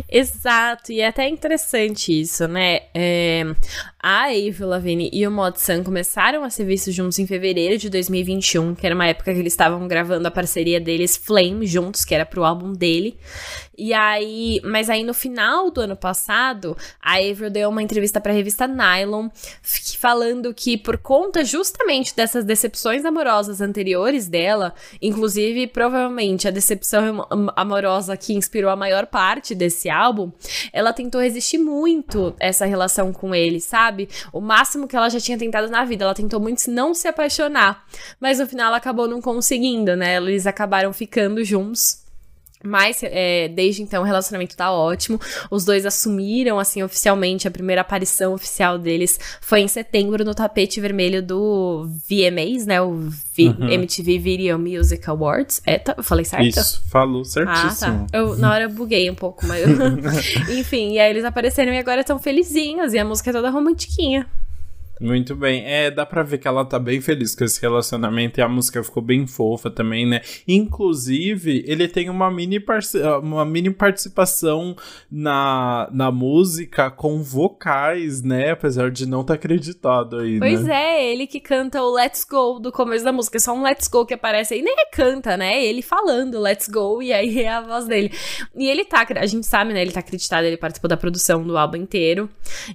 [0.09, 2.81] Exato, e é até interessante isso, né?
[2.93, 3.43] É,
[4.01, 7.89] a Avril Lavigne e o Mod Sun começaram a ser vistos juntos em fevereiro de
[7.89, 12.13] 2021, que era uma época que eles estavam gravando a parceria deles Flame juntos, que
[12.13, 13.17] era pro álbum dele.
[13.75, 18.31] E aí, mas aí no final do ano passado, a Avril deu uma entrevista pra
[18.31, 19.29] revista Nylon,
[19.97, 27.51] falando que por conta justamente dessas decepções amorosas anteriores dela, inclusive provavelmente a decepção am-
[27.55, 30.31] amorosa que inspirou a maior parte desse álbum,
[30.71, 34.09] ela tentou resistir muito essa relação com ele, sabe?
[34.31, 37.85] O máximo que ela já tinha tentado na vida, ela tentou muito não se apaixonar,
[38.19, 40.17] mas no final ela acabou não conseguindo, né?
[40.17, 42.02] Eles acabaram ficando juntos.
[42.63, 45.19] Mas é, desde então o relacionamento tá ótimo.
[45.51, 47.47] Os dois assumiram, assim, oficialmente.
[47.47, 52.81] A primeira aparição oficial deles foi em setembro no tapete vermelho do VMAs, né?
[52.81, 55.61] O V- MTV Video Music Awards.
[55.65, 56.45] É, tá, eu falei certo?
[56.45, 58.07] Isso, falou Ah, certíssimo.
[58.09, 58.17] tá.
[58.17, 59.63] Eu, na hora eu buguei um pouco, mas.
[60.49, 62.93] Enfim, e aí eles apareceram e agora estão felizinhos.
[62.93, 64.25] E a música é toda romantiquinha.
[65.03, 65.65] Muito bem.
[65.65, 68.81] É, dá pra ver que ela tá bem feliz com esse relacionamento e a música
[68.81, 70.21] ficou bem fofa também, né?
[70.47, 72.63] Inclusive, ele tem uma mini,
[73.21, 74.77] uma mini participação
[75.11, 78.51] na, na música com vocais, né?
[78.51, 80.73] Apesar de não estar tá acreditado aí, Pois né?
[80.73, 83.35] é, ele que canta o Let's Go do começo da música.
[83.35, 84.61] É só um Let's Go que aparece aí.
[84.61, 85.65] Nem é canta, né?
[85.65, 88.09] Ele falando Let's Go e aí é a voz dele.
[88.55, 89.81] E ele tá, a gente sabe, né?
[89.81, 92.29] Ele tá acreditado, ele participou da produção do álbum inteiro.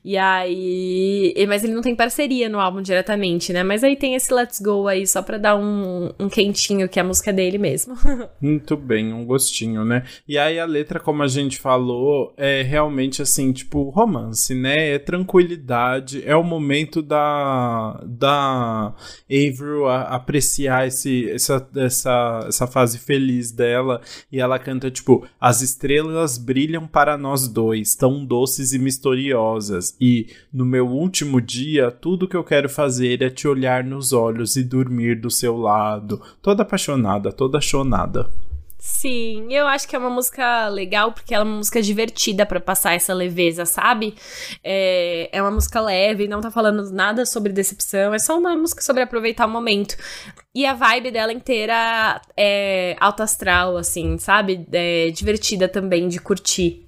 [0.04, 1.32] E aí.
[1.48, 3.62] Mas ele não tem parceria no álbum diretamente, né?
[3.62, 7.02] Mas aí tem esse Let's Go aí, só pra dar um, um quentinho, que é
[7.02, 7.94] a música dele mesmo.
[8.42, 10.02] Muito bem, um gostinho, né?
[10.26, 14.94] E aí a letra, como a gente falou, é realmente assim, tipo, romance, né?
[14.94, 18.94] É tranquilidade, é o momento da, da
[19.30, 24.00] Avril apreciar esse, essa, essa, essa fase feliz dela.
[24.32, 29.96] E ela canta, tipo, as estrelas brilham para nós dois, tão doces e misteriosas.
[30.00, 34.62] E no meu último dia, que eu quero fazer é te olhar nos olhos e
[34.62, 36.22] dormir do seu lado.
[36.40, 38.30] Toda apaixonada, toda chonada.
[38.80, 42.60] Sim, eu acho que é uma música legal porque ela é uma música divertida para
[42.60, 44.14] passar essa leveza, sabe?
[44.62, 48.80] É, é uma música leve, não tá falando nada sobre decepção, é só uma música
[48.80, 49.96] sobre aproveitar o momento.
[50.54, 54.64] E a vibe dela inteira é alto astral, assim, sabe?
[54.72, 56.87] É divertida também de curtir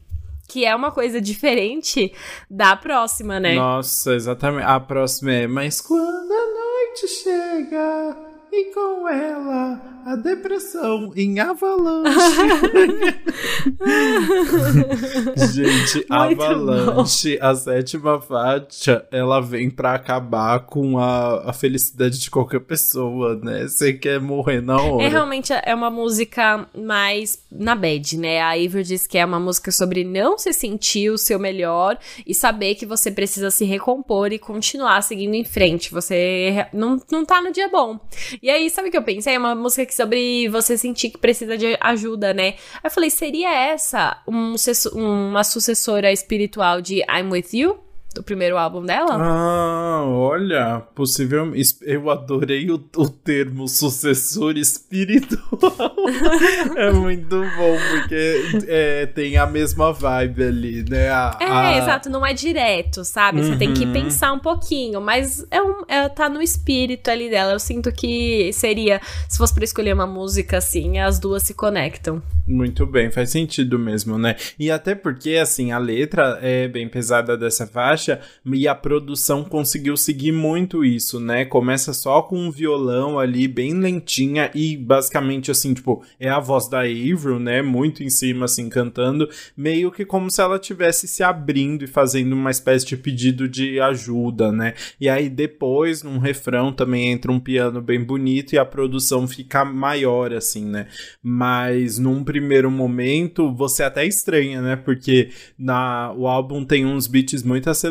[0.51, 2.13] que é uma coisa diferente
[2.51, 3.55] da próxima, né?
[3.55, 4.65] Nossa, exatamente.
[4.65, 12.11] A próxima é Mas quando a noite chega e com ela a depressão em avalanche.
[15.53, 17.47] Gente, Muito avalanche, bom.
[17.47, 23.69] a sétima faixa, ela vem para acabar com a, a felicidade de qualquer pessoa, né?
[23.69, 25.05] Você quer morrer na hora.
[25.05, 28.41] É realmente é uma música mais na bad, né?
[28.41, 32.35] A Ivor diz que é uma música sobre não se sentir o seu melhor e
[32.35, 35.93] saber que você precisa se recompor e continuar seguindo em frente.
[35.93, 37.99] Você não, não tá no dia bom.
[38.43, 39.35] E aí, sabe o que eu pensei?
[39.35, 42.55] É uma música que sobre você sentir que precisa de ajuda, né?
[42.75, 44.55] Aí eu falei, seria essa um,
[44.95, 47.79] uma sucessora espiritual de I'm With You?
[48.13, 49.17] Do primeiro álbum dela?
[49.21, 51.77] Ah, olha, possivelmente.
[51.83, 55.95] Eu adorei o, o termo sucessor espiritual.
[56.77, 61.09] é muito bom, porque é, tem a mesma vibe ali, né?
[61.11, 61.79] A, é, a...
[61.79, 63.45] exato, não é direto, sabe?
[63.45, 63.93] Você tem que uhum.
[63.93, 67.53] pensar um pouquinho, mas é um, é, tá no espírito ali dela.
[67.53, 72.21] Eu sinto que seria, se fosse pra escolher uma música assim, as duas se conectam.
[72.45, 74.35] Muito bem, faz sentido mesmo, né?
[74.59, 78.00] E até porque, assim, a letra é bem pesada dessa faixa
[78.45, 81.45] e a produção conseguiu seguir muito isso, né?
[81.45, 86.69] Começa só com um violão ali, bem lentinha e basicamente, assim, tipo, é a voz
[86.69, 87.63] da Avril, né?
[87.63, 92.33] Muito em cima, assim, cantando, meio que como se ela tivesse se abrindo e fazendo
[92.35, 94.75] uma espécie de pedido de ajuda, né?
[95.01, 99.65] E aí depois, num refrão, também entra um piano bem bonito e a produção fica
[99.65, 100.87] maior, assim, né?
[101.23, 104.77] Mas num primeiro primeiro momento, você até estranha, né?
[104.77, 107.90] Porque na, o álbum tem uns beats muito acelerados,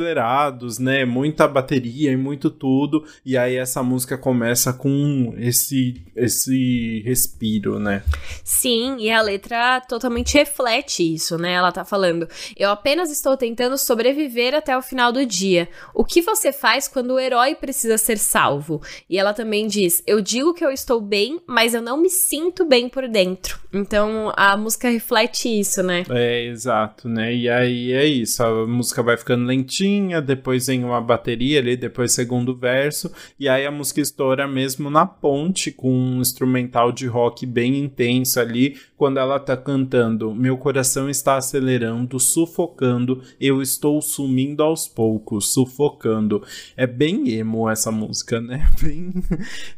[0.79, 1.05] né?
[1.05, 3.03] Muita bateria e muito tudo.
[3.25, 8.03] E aí essa música começa com esse, esse respiro, né?
[8.43, 11.53] Sim, e a letra totalmente reflete isso, né?
[11.53, 15.67] Ela tá falando: Eu apenas estou tentando sobreviver até o final do dia.
[15.93, 18.81] O que você faz quando o herói precisa ser salvo?
[19.09, 22.65] E ela também diz: Eu digo que eu estou bem, mas eu não me sinto
[22.65, 23.59] bem por dentro.
[23.73, 26.03] Então a música reflete isso, né?
[26.09, 27.33] É, exato, né?
[27.33, 29.88] E aí é isso, a música vai ficando lentinha,
[30.25, 35.05] depois vem uma bateria ali, depois segundo verso, e aí a música estoura mesmo na
[35.05, 41.09] ponte com um instrumental de rock bem intenso ali, quando ela tá cantando: Meu coração
[41.09, 46.43] está acelerando, sufocando, eu estou sumindo aos poucos, sufocando.
[46.75, 48.69] É bem emo essa música, né?
[48.81, 49.13] Bem,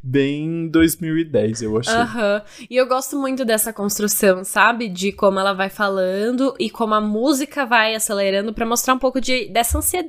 [0.01, 1.93] bem 2010, eu achei.
[1.93, 2.35] Aham.
[2.35, 2.65] Uhum.
[2.69, 4.87] E eu gosto muito dessa construção, sabe?
[4.87, 9.19] De como ela vai falando e como a música vai acelerando para mostrar um pouco
[9.19, 10.00] de, dessa ansiedade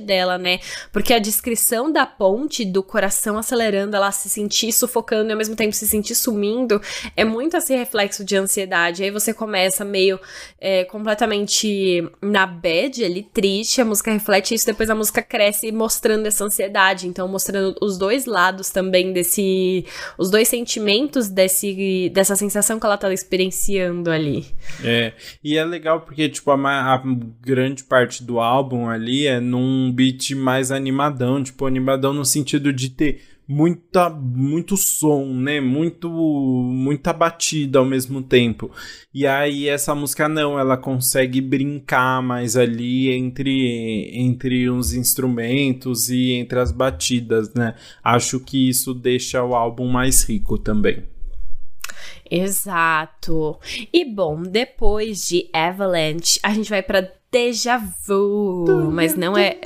[0.00, 0.60] dela, né?
[0.92, 5.56] Porque a descrição da ponte, do coração acelerando, ela se sentir sufocando e ao mesmo
[5.56, 6.80] tempo se sentir sumindo,
[7.16, 9.02] é muito esse reflexo de ansiedade.
[9.02, 10.18] Aí você começa meio
[10.60, 16.26] é, completamente na bad ali, triste, a música reflete isso, depois a música cresce mostrando
[16.26, 19.84] essa ansiedade, então mostrando os dois lados também desse.
[20.18, 24.46] os dois sentimentos desse, dessa sensação que ela tá experienciando ali.
[24.82, 26.54] É, e é legal porque, tipo, a,
[26.94, 27.02] a,
[27.40, 32.90] grande parte do álbum ali é num beat mais animadão, tipo, animadão no sentido de
[32.90, 35.60] ter muita, muito som, né?
[35.60, 38.70] Muito, muita batida ao mesmo tempo.
[39.14, 46.32] E aí essa música não, ela consegue brincar mais ali entre, entre os instrumentos e
[46.32, 47.74] entre as batidas, né?
[48.02, 51.04] Acho que isso deixa o álbum mais rico também.
[52.28, 53.58] Exato.
[53.92, 59.58] E bom, depois de Avalanche, a gente vai para déjà vu, mas não é.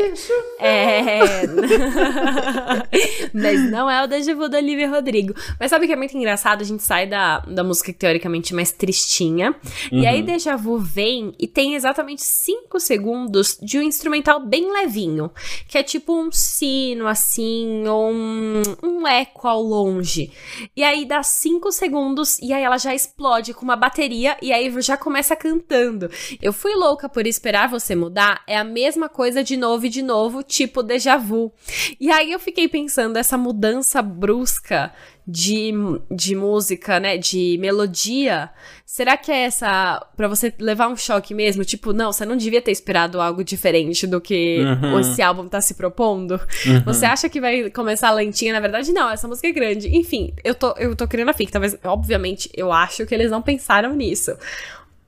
[0.58, 1.20] É.
[3.32, 5.34] mas não é o déjà vu da Olivia Rodrigo.
[5.58, 6.62] Mas sabe o que é muito engraçado?
[6.62, 9.54] A gente sai da, da música teoricamente mais tristinha.
[9.92, 10.00] Uhum.
[10.00, 15.30] E aí, déjà vu vem e tem exatamente 5 segundos de um instrumental bem levinho.
[15.68, 20.32] Que é tipo um sino, assim, ou um, um eco ao longe.
[20.74, 24.70] E aí dá 5 segundos e aí ela já explode com uma bateria e aí
[24.80, 26.10] já começa cantando.
[26.40, 29.88] Eu fui louca por esperar esperar você mudar é a mesma coisa de novo e
[29.88, 31.52] de novo, tipo déjà vu.
[31.98, 34.92] E aí eu fiquei pensando, essa mudança brusca
[35.26, 35.72] de,
[36.10, 38.50] de música, né, de melodia,
[38.86, 41.64] será que é essa para você levar um choque mesmo?
[41.64, 45.00] Tipo, não, você não devia ter esperado algo diferente do que uhum.
[45.00, 46.40] esse álbum tá se propondo?
[46.66, 46.82] Uhum.
[46.84, 48.52] Você acha que vai começar lentinha?
[48.52, 49.88] Na verdade, não, essa música é grande.
[49.88, 53.42] Enfim, eu tô, eu tô criando a fic, talvez, obviamente, eu acho que eles não
[53.42, 54.36] pensaram nisso.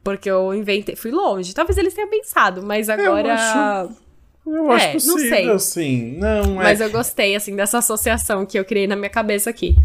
[0.02, 1.54] Porque eu inventei, fui longe.
[1.54, 3.28] Talvez eles tenham pensado, mas agora.
[3.28, 3.92] Eu acho,
[4.46, 5.50] eu acho é, possível, não sei.
[5.50, 6.18] assim.
[6.18, 6.64] Não, é...
[6.64, 9.76] Mas eu gostei, assim, dessa associação que eu criei na minha cabeça aqui.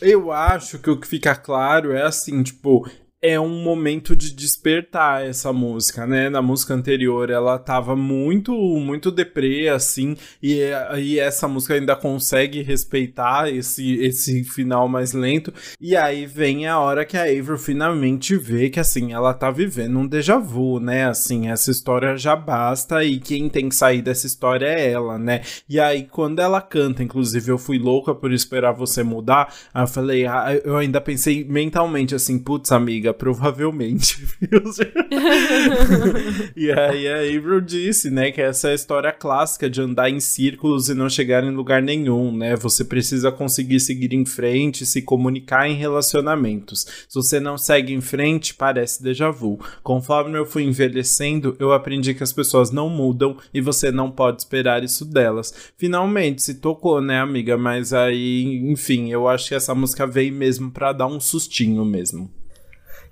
[0.00, 2.90] Eu acho que o que fica claro é assim, tipo,
[3.22, 6.28] é um momento de despertar essa música, né?
[6.28, 10.60] Na música anterior ela tava muito, muito deprê, assim, e,
[10.98, 15.54] e essa música ainda consegue respeitar esse, esse final mais lento.
[15.80, 20.00] E aí vem a hora que a Avril finalmente vê que, assim, ela tá vivendo
[20.00, 21.06] um déjà vu, né?
[21.06, 25.42] Assim, essa história já basta e quem tem que sair dessa história é ela, né?
[25.68, 30.26] E aí, quando ela canta, inclusive, eu fui louca por esperar você mudar, eu falei,
[30.26, 34.24] ah, eu ainda pensei mentalmente assim, putz, amiga provavelmente.
[36.56, 40.20] e aí a Avril disse, né, que essa é a história clássica de andar em
[40.20, 42.56] círculos e não chegar em lugar nenhum, né?
[42.56, 46.86] Você precisa conseguir seguir em frente, se comunicar em relacionamentos.
[47.08, 49.58] Se você não segue em frente, parece déjà vu.
[49.82, 54.42] Conforme eu fui envelhecendo, eu aprendi que as pessoas não mudam e você não pode
[54.42, 55.72] esperar isso delas.
[55.76, 57.56] Finalmente, se tocou, né, amiga?
[57.56, 62.30] Mas aí, enfim, eu acho que essa música veio mesmo para dar um sustinho mesmo.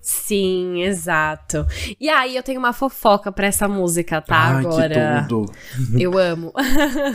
[0.00, 1.66] Sim, exato.
[2.00, 4.56] E aí eu tenho uma fofoca pra essa música, tá?
[4.56, 5.22] Ai, Agora.
[5.22, 5.52] Que tudo.
[6.00, 6.52] Eu amo.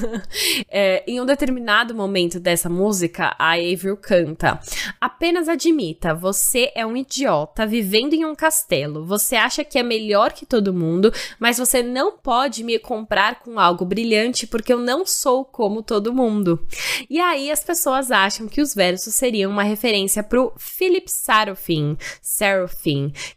[0.70, 4.60] é, em um determinado momento dessa música, a Avril canta:
[5.02, 9.04] Apenas admita, você é um idiota vivendo em um castelo.
[9.06, 13.60] Você acha que é melhor que todo mundo, mas você não pode me comprar com
[13.60, 16.68] algo brilhante porque eu não sou como todo mundo.
[17.10, 21.98] E aí as pessoas acham que os versos seriam uma referência pro Philip Sarofin.
[22.22, 22.75] Sarofin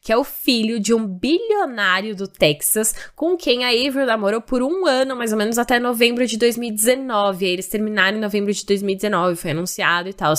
[0.01, 4.63] Que é o filho de um bilionário do Texas, com quem a Avril namorou por
[4.63, 7.47] um ano, mais ou menos até novembro de 2019.
[7.47, 10.35] Aí eles terminaram em novembro de 2019, foi anunciado e tal.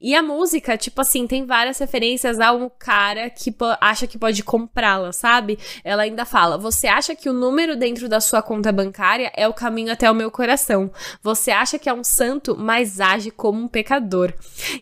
[0.00, 4.42] E a música, tipo assim, tem várias referências a um cara que acha que pode
[4.42, 5.58] comprá-la, sabe?
[5.84, 9.54] Ela ainda fala: Você acha que o número dentro da sua conta bancária é o
[9.54, 10.90] caminho até o meu coração?
[11.22, 14.32] Você acha que é um santo, mas age como um pecador.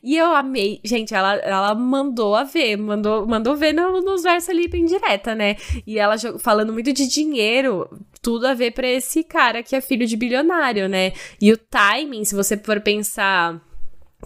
[0.03, 4.23] E eu amei, gente, ela, ela mandou a ver, mandou, mandou mandou ver no, nos
[4.23, 5.57] versos ali bem direta, né?
[5.87, 7.89] E ela falando muito de dinheiro,
[8.23, 11.13] tudo a ver para esse cara que é filho de bilionário, né?
[11.41, 13.61] E o timing, se você for pensar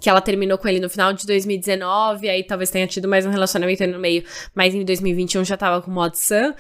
[0.01, 3.31] que ela terminou com ele no final de 2019, aí talvez tenha tido mais um
[3.31, 6.53] relacionamento no meio, mas em 2021 já tava com o Mod Sun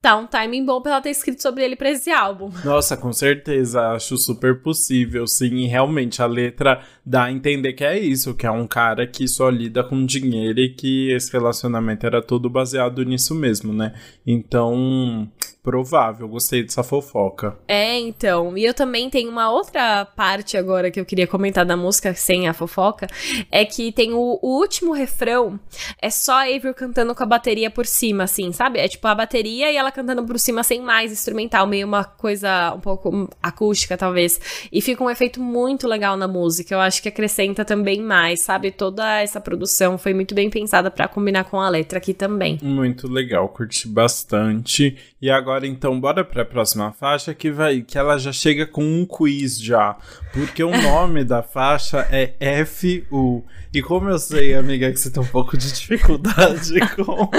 [0.00, 2.50] tá um timing bom pra ela ter escrito sobre ele pra esse álbum.
[2.64, 7.84] Nossa, com certeza, acho super possível, sim, e realmente a letra dá a entender que
[7.84, 12.06] é isso, que é um cara que só lida com dinheiro e que esse relacionamento
[12.06, 13.92] era todo baseado nisso mesmo, né?
[14.26, 15.30] Então,
[15.62, 16.28] provável.
[16.28, 17.56] Gostei dessa fofoca.
[17.68, 18.56] É, então.
[18.56, 22.48] E eu também tenho uma outra parte agora que eu queria comentar da música sem
[22.48, 23.06] a fofoca.
[23.50, 25.58] É que tem o, o último refrão.
[26.00, 28.78] É só a Avril cantando com a bateria por cima, assim, sabe?
[28.78, 31.66] É tipo a bateria e ela cantando por cima sem mais instrumental.
[31.66, 34.40] Meio uma coisa um pouco acústica, talvez.
[34.72, 36.74] E fica um efeito muito legal na música.
[36.74, 38.70] Eu acho que acrescenta também mais, sabe?
[38.70, 42.58] Toda essa produção foi muito bem pensada para combinar com a letra aqui também.
[42.62, 44.96] Muito legal, curti bastante.
[45.20, 48.64] E agora agora então bora para a próxima faixa que vai que ela já chega
[48.64, 49.96] com um quiz já,
[50.32, 53.44] porque o nome da faixa é FU.
[53.72, 57.30] E como eu sei, amiga, que você tem um pouco de dificuldade com,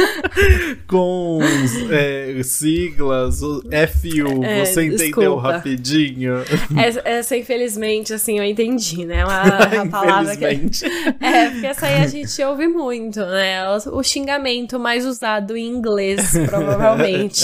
[0.88, 1.40] com
[1.92, 5.42] é, siglas, o FU, é, você entendeu desculpa.
[5.42, 6.36] rapidinho?
[6.78, 9.26] Essa, essa, infelizmente, assim, eu entendi, né?
[9.26, 10.46] Uma, uma palavra que.
[11.20, 13.64] É, porque essa aí a gente ouve muito, né?
[13.70, 17.44] O, o xingamento mais usado em inglês, provavelmente.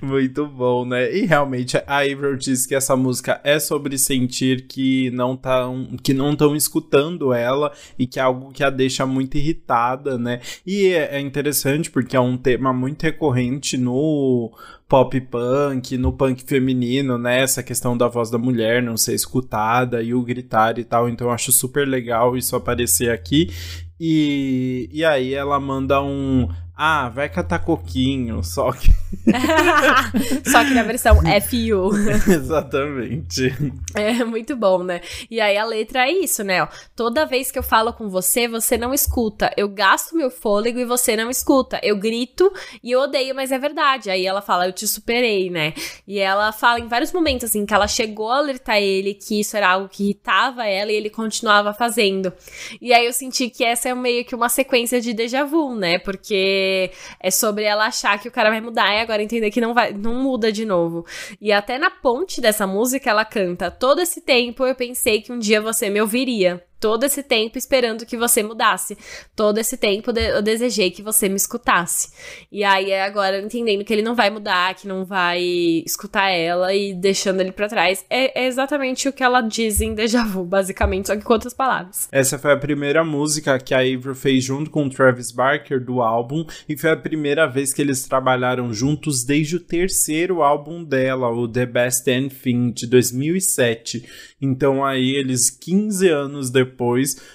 [0.00, 1.14] muito bom, né?
[1.14, 5.66] E realmente a Avril diz que essa música é sobre sentir que não tá,
[6.02, 10.40] que não estão escutando ela e que é algo que a deixa muito irritada, né?
[10.66, 14.52] E é, é interessante porque é um tema muito recorrente no
[14.88, 17.40] pop punk, no punk feminino, né?
[17.40, 21.08] Essa questão da voz da mulher não ser escutada e o gritar e tal.
[21.08, 23.50] Então eu acho super legal isso aparecer aqui.
[23.98, 28.92] E, e aí ela manda um ah, vai catar coquinho, só que.
[30.44, 31.96] só que na versão FU.
[32.30, 33.54] Exatamente.
[33.94, 35.00] É muito bom, né?
[35.30, 36.62] E aí a letra é isso, né?
[36.62, 39.52] Ó, Toda vez que eu falo com você, você não escuta.
[39.56, 41.80] Eu gasto meu fôlego e você não escuta.
[41.82, 42.52] Eu grito
[42.82, 44.10] e eu odeio, mas é verdade.
[44.10, 45.74] Aí ela fala, eu te superei, né?
[46.06, 49.56] E ela fala em vários momentos, assim, que ela chegou a alertar ele que isso
[49.56, 52.32] era algo que irritava ela e ele continuava fazendo.
[52.80, 55.98] E aí eu senti que essa é meio que uma sequência de déjà vu, né?
[55.98, 59.72] Porque é sobre ela achar que o cara vai mudar e agora entender que não
[59.72, 61.06] vai, não muda de novo.
[61.40, 65.38] E até na ponte dessa música ela canta: "Todo esse tempo eu pensei que um
[65.38, 68.94] dia você me ouviria" todo esse tempo esperando que você mudasse.
[69.34, 72.10] Todo esse tempo eu desejei que você me escutasse.
[72.52, 75.40] E aí agora entendendo que ele não vai mudar, que não vai
[75.86, 78.04] escutar ela e deixando ele para trás.
[78.10, 81.54] É, é, exatamente o que ela diz em Deja Vu, basicamente, só que com outras
[81.54, 82.06] palavras.
[82.12, 86.02] Essa foi a primeira música que a Avril fez junto com o Travis Barker do
[86.02, 91.30] álbum e foi a primeira vez que eles trabalharam juntos desde o terceiro álbum dela,
[91.30, 94.04] o The Best and Thing de 2007.
[94.38, 96.73] Então aí eles 15 anos depois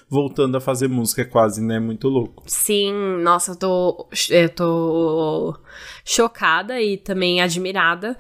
[0.10, 1.80] voltando a fazer música quase, né?
[1.80, 2.44] Muito louco.
[2.46, 5.58] Sim, nossa, eu tô, eu tô
[6.04, 8.18] chocada e também admirada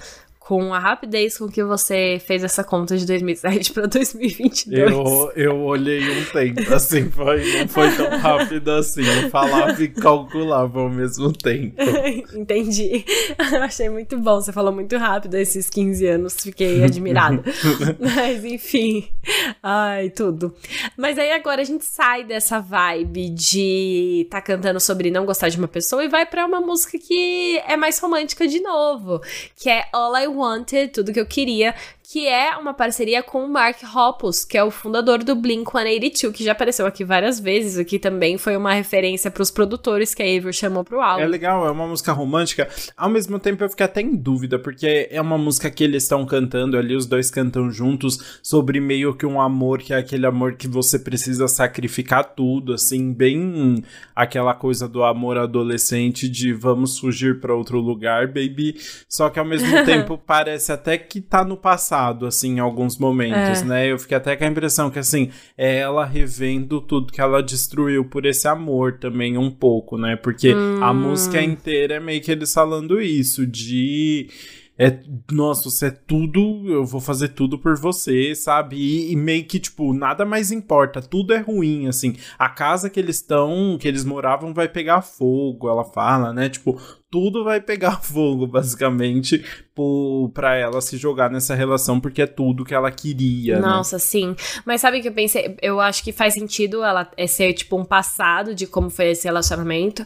[0.49, 4.91] com a rapidez com que você fez essa conta de 2007 para 2022.
[4.91, 9.03] Eu, eu olhei um tempo, assim, foi, não foi tão rápido assim.
[9.03, 11.75] Eu falava e calculava ao mesmo tempo.
[12.33, 13.05] Entendi.
[13.61, 14.41] Achei muito bom.
[14.41, 17.43] Você falou muito rápido esses 15 anos, fiquei admirada.
[18.01, 19.07] Mas enfim.
[19.61, 20.51] Ai, tudo.
[20.97, 25.59] Mas aí agora a gente sai dessa vibe de tá cantando sobre não gostar de
[25.59, 29.21] uma pessoa e vai para uma música que é mais romântica de novo,
[29.55, 31.75] que é All I wanted, tudo que eu queria,
[32.11, 36.43] que é uma parceria com o Mark Hoppus, que é o fundador do Blink-182, que
[36.43, 40.23] já apareceu aqui várias vezes, o que também foi uma referência para os produtores que
[40.23, 41.21] a Avril chamou pro álbum.
[41.21, 42.67] É legal, é uma música romântica.
[42.97, 46.25] Ao mesmo tempo eu fiquei até em dúvida, porque é uma música que eles estão
[46.25, 50.55] cantando ali, os dois cantam juntos, sobre meio que um amor, que é aquele amor
[50.55, 53.83] que você precisa sacrificar tudo, assim, bem
[54.15, 58.75] aquela coisa do amor adolescente de vamos fugir para outro lugar, baby.
[59.07, 62.97] Só que ao mesmo tempo parece até que tá no passado passado, assim, em alguns
[62.97, 63.65] momentos, é.
[63.65, 63.91] né?
[63.91, 68.05] Eu fiquei até com a impressão que, assim, é ela revendo tudo que ela destruiu
[68.05, 70.15] por esse amor também, um pouco, né?
[70.15, 70.83] Porque hum.
[70.83, 74.29] a música inteira é meio que eles falando isso, de
[74.81, 74.97] é,
[75.29, 78.77] nossa, você é tudo, eu vou fazer tudo por você, sabe?
[78.77, 82.15] E, e, meio que, tipo, nada mais importa, tudo é ruim, assim.
[82.37, 86.47] A casa que eles estão, que eles moravam, vai pegar fogo, ela fala, né?
[86.47, 86.79] Tipo,
[87.11, 89.43] tudo vai pegar fogo, basicamente,
[90.33, 93.55] para ela se jogar nessa relação, porque é tudo que ela queria.
[93.55, 93.61] Né?
[93.61, 93.99] Nossa, né?
[93.99, 94.35] sim.
[94.65, 95.57] Mas sabe o que eu pensei?
[95.61, 99.25] Eu acho que faz sentido ela é ser, tipo, um passado de como foi esse
[99.25, 100.05] relacionamento.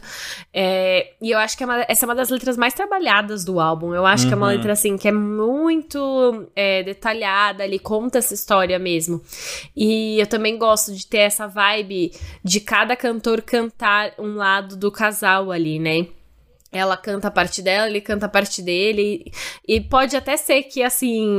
[0.52, 3.58] É, e eu acho que é uma, essa é uma das letras mais trabalhadas do
[3.58, 3.92] álbum.
[3.94, 4.28] Eu acho uhum.
[4.28, 4.52] que é uma uhum.
[4.56, 9.20] letra, assim, que é muito é, detalhada, ele conta essa história mesmo.
[9.76, 14.90] E eu também gosto de ter essa vibe de cada cantor cantar um lado do
[14.90, 16.06] casal ali, né?
[16.78, 19.32] Ela canta a parte dela, ele canta a parte dele.
[19.66, 21.38] E pode até ser que, assim,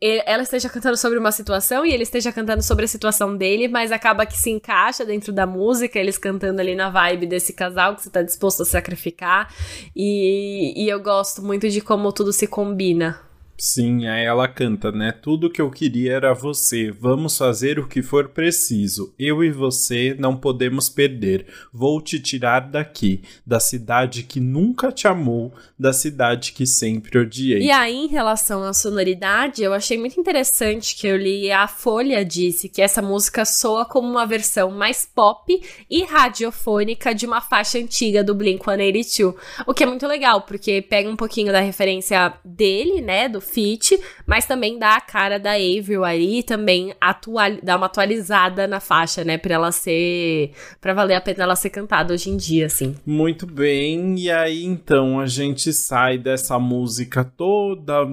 [0.00, 3.92] ela esteja cantando sobre uma situação e ele esteja cantando sobre a situação dele, mas
[3.92, 8.02] acaba que se encaixa dentro da música, eles cantando ali na vibe desse casal que
[8.02, 9.52] você tá disposto a sacrificar.
[9.94, 13.31] E, e eu gosto muito de como tudo se combina.
[13.56, 15.12] Sim, aí ela canta, né?
[15.12, 16.90] Tudo que eu queria era você.
[16.90, 19.14] Vamos fazer o que for preciso.
[19.18, 21.46] Eu e você não podemos perder.
[21.72, 27.62] Vou te tirar daqui, da cidade que nunca te amou, da cidade que sempre odiei.
[27.62, 32.24] E aí, em relação à sonoridade, eu achei muito interessante que eu li a Folha
[32.24, 37.78] disse que essa música soa como uma versão mais pop e radiofônica de uma faixa
[37.78, 39.34] antiga do Blink-182,
[39.66, 43.98] o que é muito legal, porque pega um pouquinho da referência dele, né, do fit,
[44.26, 49.24] mas também dá a cara da Avril aí também atual, dá uma atualizada na faixa,
[49.24, 52.94] né, pra ela ser, pra valer a pena ela ser cantada hoje em dia, assim.
[53.04, 58.06] Muito bem, e aí então a gente sai dessa música toda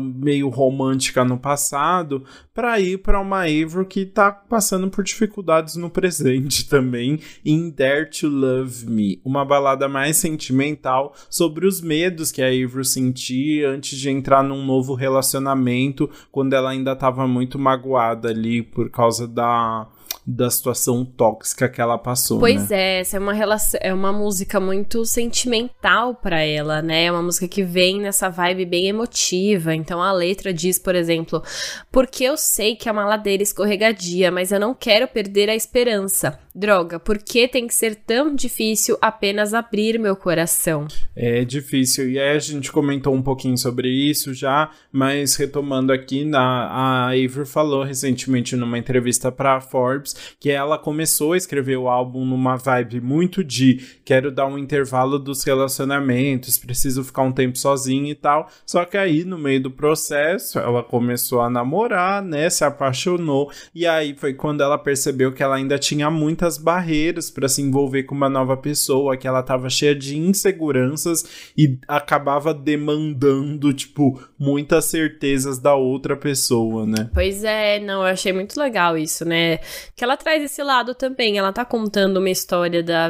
[0.00, 2.24] meio romântica no passado
[2.58, 8.10] para ir para uma Avril que tá passando por dificuldades no presente também, em Dare
[8.10, 13.96] to Love Me, uma balada mais sentimental sobre os medos que a Avril sentia antes
[13.96, 19.86] de entrar num novo relacionamento, quando ela ainda estava muito magoada ali por causa da
[20.30, 22.38] da situação tóxica que ela passou.
[22.38, 22.76] Pois né?
[22.76, 27.04] é, essa é uma relação, é uma música muito sentimental para ela, né?
[27.04, 29.74] É uma música que vem nessa vibe bem emotiva.
[29.74, 31.42] Então a letra diz, por exemplo,
[31.90, 36.38] porque eu sei que a maladeira escorregadia, mas eu não quero perder a esperança.
[36.54, 40.88] Droga, por que tem que ser tão difícil apenas abrir meu coração?
[41.14, 42.10] É difícil.
[42.10, 47.06] E aí a gente comentou um pouquinho sobre isso já, mas retomando aqui, na, a
[47.10, 52.56] Avery falou recentemente numa entrevista para Forbes que ela começou a escrever o álbum numa
[52.56, 58.14] vibe muito de quero dar um intervalo dos relacionamentos, preciso ficar um tempo sozinha e
[58.14, 58.48] tal.
[58.66, 63.86] Só que aí no meio do processo ela começou a namorar, né, se apaixonou e
[63.86, 68.14] aí foi quando ela percebeu que ela ainda tinha muitas barreiras para se envolver com
[68.14, 75.58] uma nova pessoa, que ela tava cheia de inseguranças e acabava demandando, tipo, muitas certezas
[75.58, 77.10] da outra pessoa, né?
[77.12, 79.58] Pois é, não, eu achei muito legal isso, né?
[79.98, 81.38] Que ela traz esse lado também.
[81.38, 83.08] Ela tá contando uma história da,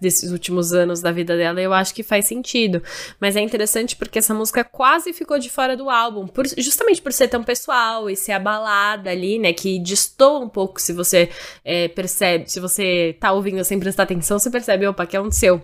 [0.00, 2.82] desses últimos anos da vida dela e eu acho que faz sentido.
[3.20, 7.12] Mas é interessante porque essa música quase ficou de fora do álbum, por, justamente por
[7.12, 9.52] ser tão pessoal e ser a balada ali, né?
[9.52, 11.28] Que distou um pouco se você
[11.62, 15.62] é, percebe se você tá ouvindo sem prestar atenção, você percebe, opa, que seu.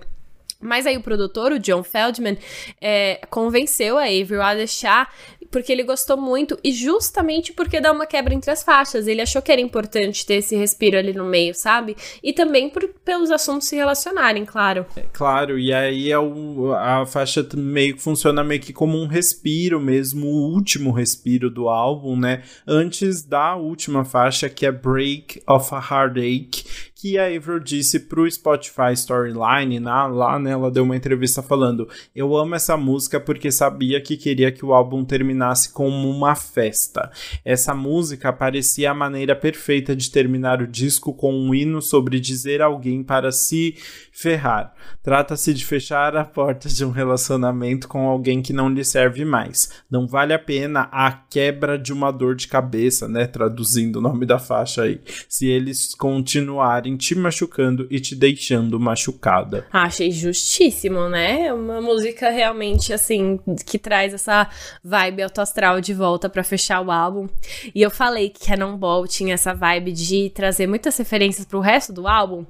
[0.61, 2.39] Mas aí o produtor, o John Feldman,
[2.81, 5.13] é, convenceu a Avril a deixar
[5.57, 9.07] porque ele gostou muito e justamente porque dá uma quebra entre as faixas.
[9.07, 11.97] Ele achou que era importante ter esse respiro ali no meio, sabe?
[12.23, 14.85] E também por, pelos assuntos se relacionarem, claro.
[14.95, 19.07] É, claro, e aí é o, a faixa meio que funciona meio que como um
[19.07, 22.43] respiro mesmo, o último respiro do álbum, né?
[22.67, 26.67] Antes da última faixa, que é Break of a Heartache,
[27.07, 31.89] que a Avril disse pro Spotify Storyline, na, lá, né, ela deu uma entrevista falando:
[32.15, 37.11] "Eu amo essa música porque sabia que queria que o álbum terminasse como uma festa.
[37.45, 42.61] Essa música parecia a maneira perfeita de terminar o disco com um hino sobre dizer
[42.61, 43.77] alguém para se
[44.11, 44.75] ferrar.
[45.03, 49.71] Trata-se de fechar a porta de um relacionamento com alguém que não lhe serve mais.
[49.91, 54.27] Não vale a pena a quebra de uma dor de cabeça, né, traduzindo o nome
[54.27, 55.01] da faixa aí.
[55.29, 59.67] Se eles continuarem te machucando e te deixando machucada.
[59.73, 61.53] Ah, achei justíssimo, né?
[61.53, 64.49] Uma música realmente, assim, que traz essa
[64.83, 67.29] vibe autoastral de volta para fechar o álbum.
[67.75, 72.09] E eu falei que Cannonball tinha essa vibe de trazer muitas referências pro resto do
[72.09, 72.45] álbum.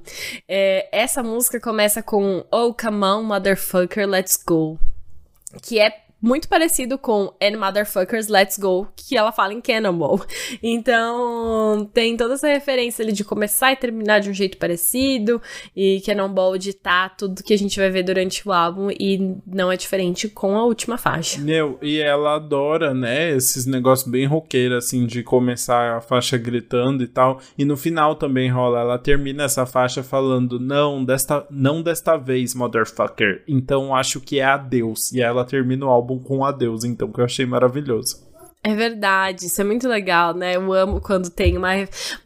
[0.47, 4.79] É, essa música começa com Oh, come on, motherfucker, let's go.
[5.61, 10.21] Que é muito parecido com And Motherfuckers Let's Go, que ela fala em Cannonball.
[10.63, 15.41] Então, tem toda essa referência ali de começar e terminar de um jeito parecido,
[15.75, 19.77] e Cannonball tá tudo que a gente vai ver durante o álbum, e não é
[19.77, 21.39] diferente com a última faixa.
[21.39, 27.03] Meu, e ela adora, né, esses negócios bem roqueiros, assim, de começar a faixa gritando
[27.03, 31.81] e tal, e no final também rola, ela termina essa faixa falando, não, desta, não
[31.81, 36.45] desta vez, motherfucker, então acho que é adeus, e ela termina o álbum álbum com
[36.45, 38.25] adeus, então, que eu achei maravilhoso.
[38.63, 40.55] É verdade, isso é muito legal, né?
[40.55, 41.69] Eu amo quando tem uma.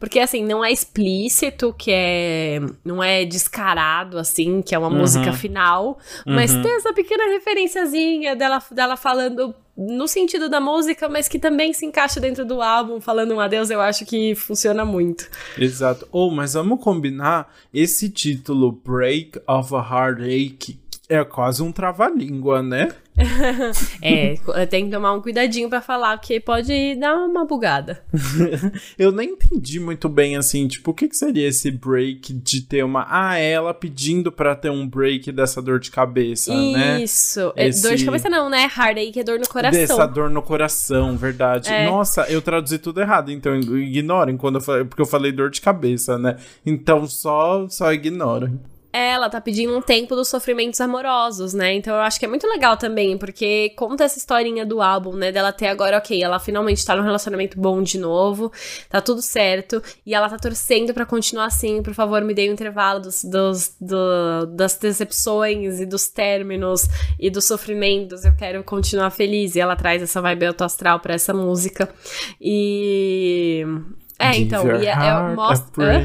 [0.00, 2.58] Porque assim, não é explícito, que é.
[2.84, 4.98] Não é descarado, assim, que é uma uhum.
[4.98, 6.62] música final, mas uhum.
[6.62, 11.86] tem essa pequena referenciazinha dela, dela falando no sentido da música, mas que também se
[11.86, 15.28] encaixa dentro do álbum, falando um adeus, eu acho que funciona muito.
[15.56, 16.08] Exato.
[16.10, 20.78] Ou, oh, mas vamos combinar esse título, Break of a Heartache,
[21.08, 22.88] é quase um trava-língua, né?
[24.00, 28.02] é, tem que tomar um cuidadinho para falar, porque pode dar uma bugada.
[28.98, 32.82] eu nem entendi muito bem, assim, tipo, o que, que seria esse break de ter
[32.82, 33.06] uma.
[33.08, 36.72] Ah, é ela pedindo para ter um break dessa dor de cabeça, Isso.
[36.72, 37.02] né?
[37.02, 37.52] Isso.
[37.54, 37.82] É, esse...
[37.82, 38.62] Dor de cabeça não, né?
[38.62, 39.80] Heartache é dor no coração.
[39.80, 41.70] Dessa dor no coração, verdade.
[41.70, 41.86] É.
[41.86, 45.60] Nossa, eu traduzi tudo errado, então ignorem quando eu falei, porque eu falei dor de
[45.60, 46.36] cabeça, né?
[46.64, 48.58] Então só, só ignorem
[48.92, 51.72] ela tá pedindo um tempo dos sofrimentos amorosos, né?
[51.74, 55.32] Então eu acho que é muito legal também, porque conta essa historinha do álbum, né?
[55.32, 58.52] Dela ter agora, ok, ela finalmente tá num relacionamento bom de novo,
[58.88, 62.52] tá tudo certo, e ela tá torcendo para continuar assim, por favor, me dê um
[62.52, 66.86] intervalo dos, dos, do, das decepções e dos términos
[67.18, 69.54] e dos sofrimentos, eu quero continuar feliz.
[69.54, 71.88] E ela traz essa vibe autoastral pra essa música.
[72.40, 73.64] E
[74.18, 76.02] é, Give então, e é, mostra.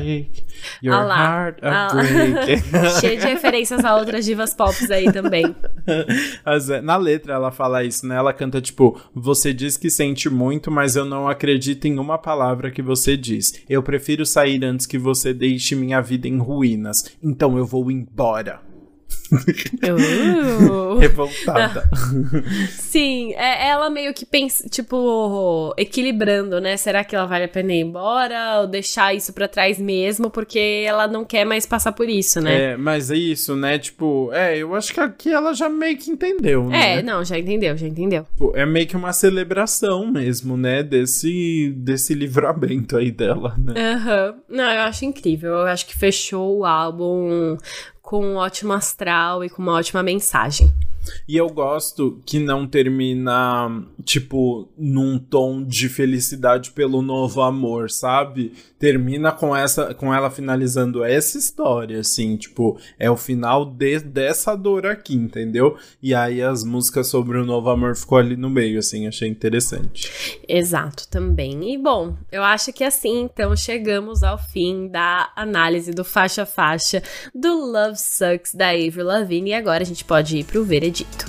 [0.82, 2.64] Your ah lá, heart a break.
[2.99, 5.55] Cheio de referências a outras divas pop aí também.
[6.45, 8.16] É, na letra ela fala isso, né?
[8.16, 12.72] Ela canta tipo: Você diz que sente muito, mas eu não acredito em uma palavra
[12.72, 13.64] que você diz.
[13.70, 17.16] Eu prefiro sair antes que você deixe minha vida em ruínas.
[17.24, 18.60] Então eu vou embora.
[19.32, 20.97] Uh.
[20.99, 21.89] Revoltada.
[22.71, 26.78] Sim, é ela meio que pensa, tipo, equilibrando, né?
[26.78, 30.30] Será que ela vale a pena ir embora ou deixar isso para trás mesmo?
[30.30, 32.73] Porque ela não quer mais passar por isso, né?
[32.73, 33.78] É, mas é isso, né?
[33.78, 36.99] Tipo, é, eu acho que aqui ela já meio que entendeu, né?
[36.99, 38.25] É, não, já entendeu, já entendeu.
[38.34, 40.84] Tipo, é meio que uma celebração mesmo, né?
[40.84, 43.73] Desse, desse livramento aí dela, né?
[43.93, 44.28] Aham.
[44.28, 44.57] Uhum.
[44.57, 45.51] Não, eu acho incrível.
[45.51, 47.57] Eu acho que fechou o álbum
[48.08, 50.72] com um ótimo astral e com uma ótima mensagem.
[51.28, 58.53] E eu gosto que não termina, tipo, num tom de felicidade pelo novo amor, sabe?
[58.80, 64.55] Termina com essa com ela finalizando essa história, assim, tipo, é o final de, dessa
[64.55, 65.78] dor aqui, entendeu?
[66.01, 70.39] E aí as músicas sobre o novo amor ficou ali no meio, assim, achei interessante.
[70.47, 71.74] Exato, também.
[71.74, 77.01] E bom, eu acho que assim, então, chegamos ao fim da análise do faixa faixa
[77.34, 81.28] do Love Sucks da Avril Lavigne e agora a gente pode ir pro veredito acredito.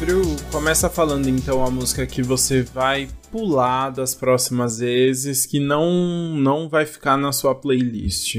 [0.00, 6.36] Bru, começa falando então a música que você vai pular das próximas vezes, que não
[6.36, 8.36] não vai ficar na sua playlist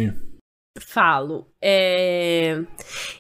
[0.80, 1.48] falo.
[1.62, 2.62] É...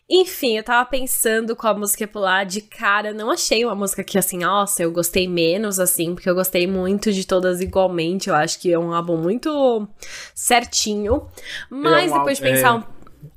[0.09, 3.13] Enfim, eu tava pensando com a música pular de cara.
[3.13, 7.11] Não achei uma música que, assim, nossa, eu gostei menos, assim, porque eu gostei muito
[7.11, 8.29] de todas igualmente.
[8.29, 9.87] Eu acho que é um álbum muito
[10.33, 11.27] certinho.
[11.69, 12.73] Mas é um depois de pensar é...
[12.73, 12.83] um.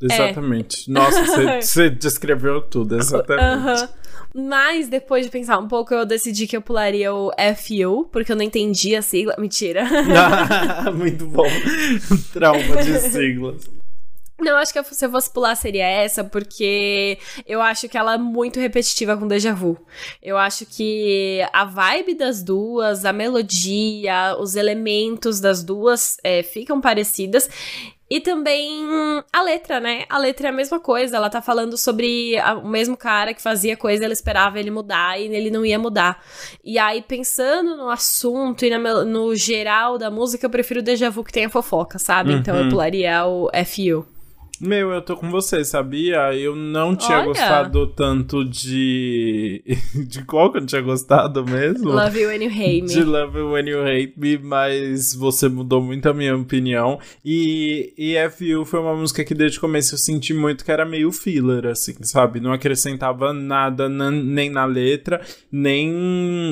[0.01, 0.91] Exatamente.
[0.91, 0.93] É.
[0.93, 1.25] Nossa,
[1.61, 3.83] você descreveu tudo, exatamente.
[3.83, 4.03] Uh -huh.
[4.35, 8.37] Mas depois de pensar um pouco, eu decidi que eu pularia o FU, porque eu
[8.37, 9.35] não entendi a sigla.
[9.39, 9.85] Mentira.
[10.95, 11.47] Muito bom.
[12.33, 13.63] Trauma de siglas.
[14.43, 18.19] Não, acho que se eu fosse pular seria essa, porque eu acho que ela é
[18.19, 19.79] muito repetitiva com Deja Vu.
[20.23, 26.81] Eu acho que a vibe das duas, a melodia, os elementos das duas é, ficam
[26.81, 27.49] parecidas.
[28.13, 28.85] E também
[29.33, 30.05] a letra, né?
[30.07, 31.17] A letra é a mesma coisa.
[31.17, 35.19] Ela tá falando sobre a, o mesmo cara que fazia coisa, ela esperava ele mudar
[35.19, 36.23] e ele não ia mudar.
[36.63, 41.09] E aí, pensando no assunto e na, no geral da música, eu prefiro o Deja
[41.09, 42.33] Vu que tem a fofoca, sabe?
[42.33, 42.39] Uhum.
[42.41, 42.69] Então eu uhum.
[42.69, 44.07] pularia o FU.
[44.63, 46.33] Meu, eu tô com você, sabia?
[46.37, 47.27] Eu não tinha Olha.
[47.27, 49.61] gostado tanto de.
[49.93, 51.91] De qual que eu não tinha gostado mesmo?
[51.91, 52.89] Love You When You Hate Me.
[52.89, 57.01] De Love You When You Hate Me, mas você mudou muito a minha opinião.
[57.25, 60.85] E, e FU foi uma música que desde o começo eu senti muito que era
[60.85, 62.39] meio filler, assim, sabe?
[62.39, 65.91] Não acrescentava nada nem na letra, nem,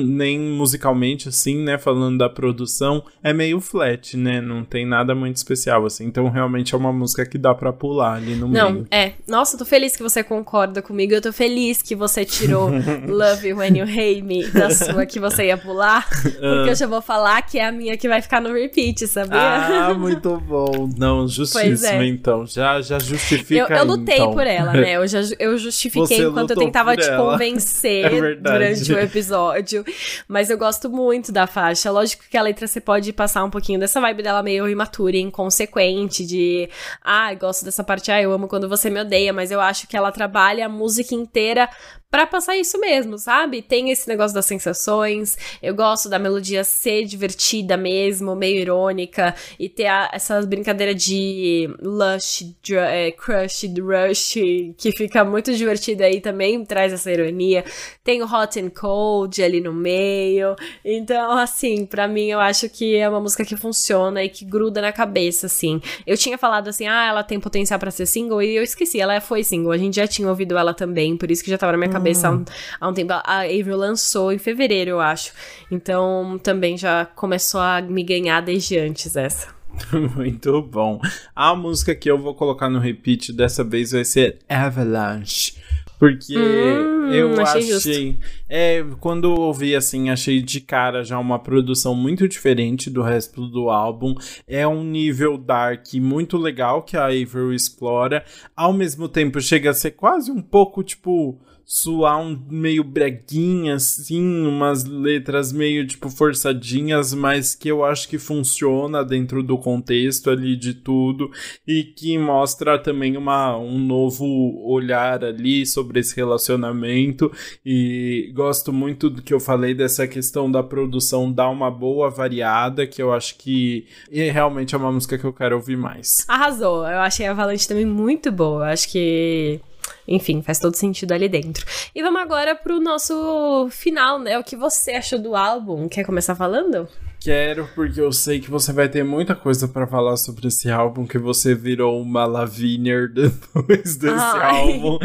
[0.05, 1.77] nem musicalmente, assim, né?
[1.77, 3.05] Falando da produção.
[3.23, 4.41] É meio flat, né?
[4.41, 6.05] Não tem nada muito especial, assim.
[6.05, 8.87] Então realmente é uma música que dá pra pular pular ali no Não, meio.
[8.89, 9.13] é.
[9.27, 11.13] Nossa, eu tô feliz que você concorda comigo.
[11.13, 12.69] Eu tô feliz que você tirou
[13.07, 16.07] Love When You Hate Me da sua que você ia pular.
[16.21, 16.67] Porque uh.
[16.67, 19.39] eu já vou falar que é a minha que vai ficar no repeat, sabia?
[19.39, 20.89] Ah, muito bom.
[20.97, 22.07] Não, justíssimo, é.
[22.07, 22.45] então.
[22.45, 24.33] Já, já justifica Eu, eu lutei então.
[24.33, 24.93] por ela, né?
[24.93, 27.31] Eu, já, eu justifiquei você enquanto eu tentava te ela.
[27.31, 29.85] convencer é durante o episódio.
[30.27, 31.91] Mas eu gosto muito da faixa.
[31.91, 35.21] Lógico que a letra você pode passar um pouquinho dessa vibe dela meio imatura e
[35.21, 36.69] inconsequente, de
[37.03, 39.97] ah, gosto dessa parte, ah, eu amo quando você me odeia, mas eu acho que
[39.97, 41.69] ela trabalha a música inteira
[42.11, 43.61] para passar isso mesmo, sabe?
[43.61, 49.69] Tem esse negócio das sensações, eu gosto da melodia ser divertida mesmo, meio irônica, e
[49.69, 54.33] ter a, essas brincadeiras de lush, é, crush, rush,
[54.77, 57.63] que fica muito divertida aí também, traz essa ironia.
[58.03, 62.97] Tem o hot and cold ali no meio, então, assim, para mim eu acho que
[62.97, 65.81] é uma música que funciona e que gruda na cabeça, assim.
[66.05, 69.21] Eu tinha falado assim, ah, ela tem potencial para ser single, e eu esqueci, ela
[69.21, 71.77] foi single, a gente já tinha ouvido ela também, por isso que já tava na
[71.77, 72.45] minha cabeça cabeça há, um, hum.
[72.79, 73.13] há um tempo.
[73.13, 75.31] A Avril lançou em fevereiro, eu acho.
[75.69, 79.47] Então também já começou a me ganhar desde antes essa.
[80.15, 80.99] Muito bom.
[81.35, 85.53] A música que eu vou colocar no repeat dessa vez vai ser Avalanche.
[85.97, 87.73] Porque hum, eu achei.
[87.75, 88.17] achei
[88.49, 93.47] é, quando eu ouvi assim, achei de cara já uma produção muito diferente do resto
[93.47, 94.15] do álbum.
[94.47, 98.25] É um nível dark muito legal que a Avril explora.
[98.55, 101.39] Ao mesmo tempo, chega a ser quase um pouco tipo
[101.73, 108.19] suar um meio breguinha, assim, umas letras meio tipo forçadinhas, mas que eu acho que
[108.19, 111.31] funciona dentro do contexto ali de tudo
[111.65, 114.25] e que mostra também uma, um novo
[114.65, 117.31] olhar ali sobre esse relacionamento.
[117.65, 122.85] E gosto muito do que eu falei dessa questão da produção dar uma boa variada,
[122.85, 126.25] que eu acho que e realmente é uma música que eu quero ouvir mais.
[126.27, 129.61] Arrasou, eu achei a Valente também muito boa, eu acho que
[130.07, 131.65] enfim, faz todo sentido ali dentro.
[131.93, 134.37] E vamos agora pro nosso final, né?
[134.37, 135.87] O que você achou do álbum?
[135.87, 136.87] Quer começar falando?
[137.21, 141.05] Quero, porque eu sei que você vai ter muita coisa para falar sobre esse álbum,
[141.05, 144.49] que você virou uma Lavinier depois desse Ai.
[144.49, 144.97] álbum.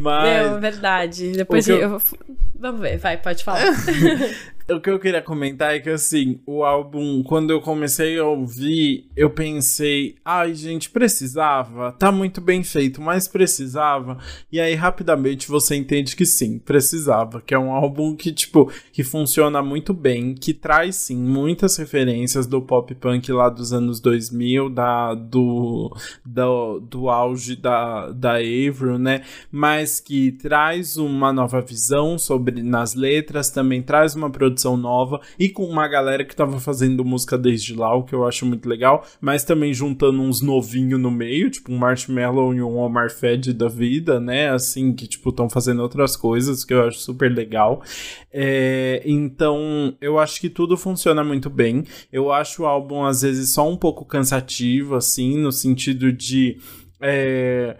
[0.00, 0.50] Mas.
[0.50, 1.30] Não, verdade.
[1.30, 1.76] Depois eu...
[1.78, 2.02] eu...
[2.58, 3.60] Vamos ver, vai, pode falar.
[4.68, 9.10] o que eu queria comentar é que, assim, o álbum, quando eu comecei a ouvir,
[9.16, 14.18] eu pensei, ai, gente, precisava, tá muito bem feito, mas precisava.
[14.50, 19.02] E aí, rapidamente, você entende que sim, precisava, que é um álbum que, tipo, que
[19.02, 24.70] funciona muito bem, que traz, sim, muitas referências do pop punk lá dos anos 2000,
[24.70, 25.94] da, do,
[26.24, 29.22] do, do auge da, da Avril, né?
[29.50, 35.20] Mas que traz uma nova visão sobre nas letras, também traz uma produção produção nova
[35.38, 38.68] e com uma galera que tava fazendo música desde lá, o que eu acho muito
[38.68, 43.52] legal, mas também juntando uns novinhos no meio, tipo um Marshmallow e um Omar Fed
[43.52, 44.50] da vida, né?
[44.50, 47.82] Assim, que tipo estão fazendo outras coisas que eu acho super legal.
[48.32, 51.84] É, então, eu acho que tudo funciona muito bem.
[52.12, 56.58] Eu acho o álbum às vezes só um pouco cansativo, assim, no sentido de.
[57.00, 57.76] É,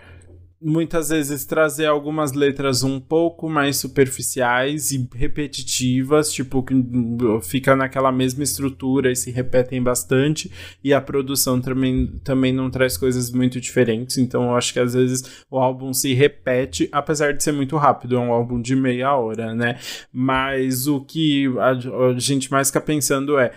[0.62, 6.74] muitas vezes trazer algumas letras um pouco mais superficiais e repetitivas, tipo, que
[7.42, 10.50] fica naquela mesma estrutura e se repetem bastante,
[10.82, 14.94] e a produção também, também não traz coisas muito diferentes, então eu acho que às
[14.94, 19.14] vezes o álbum se repete, apesar de ser muito rápido, é um álbum de meia
[19.16, 19.78] hora, né?
[20.12, 23.52] Mas o que a, a gente mais fica pensando é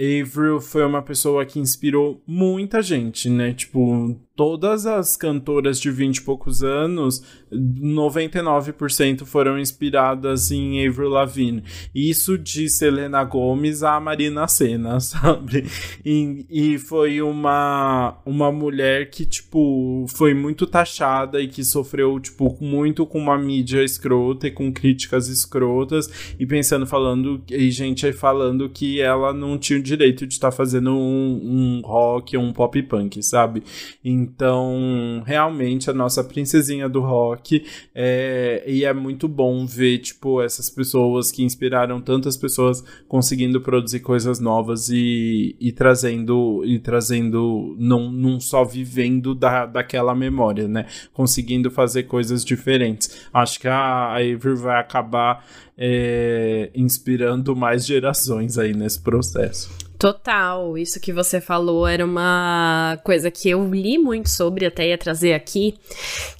[0.00, 3.52] Avril foi uma pessoa que inspirou muita gente, né?
[3.52, 7.22] Tipo, todas as cantoras de 20 e poucos anos,
[7.52, 11.62] 99% foram inspiradas em Avril Lavigne.
[11.94, 15.66] Isso de Selena Gomez a Marina Senna, sabe?
[16.02, 22.56] E, e foi uma, uma mulher que, tipo, foi muito taxada e que sofreu, tipo,
[22.62, 28.70] muito com uma mídia escrota e com críticas escrotas e pensando, falando, e gente falando
[28.70, 32.54] que ela não tinha o direito de estar tá fazendo um, um rock ou um
[32.54, 33.62] pop punk, sabe?
[34.02, 37.64] Então, então, realmente, a nossa princesinha do rock.
[37.94, 44.00] É, e é muito bom ver, tipo, essas pessoas que inspiraram tantas pessoas conseguindo produzir
[44.00, 50.86] coisas novas e, e trazendo, e trazendo não, não só vivendo da, daquela memória, né?
[51.12, 53.28] Conseguindo fazer coisas diferentes.
[53.32, 55.44] Acho que a Avery vai acabar
[55.76, 59.89] é, inspirando mais gerações aí nesse processo.
[60.00, 64.96] Total, isso que você falou era uma coisa que eu li muito sobre, até ia
[64.96, 65.78] trazer aqui,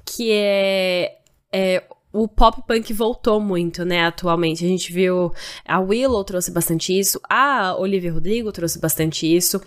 [0.02, 1.18] que é,
[1.52, 4.64] é o pop punk voltou muito, né, atualmente.
[4.64, 5.30] A gente viu
[5.68, 9.60] a Willow trouxe bastante isso, a Olivia Rodrigo trouxe bastante isso.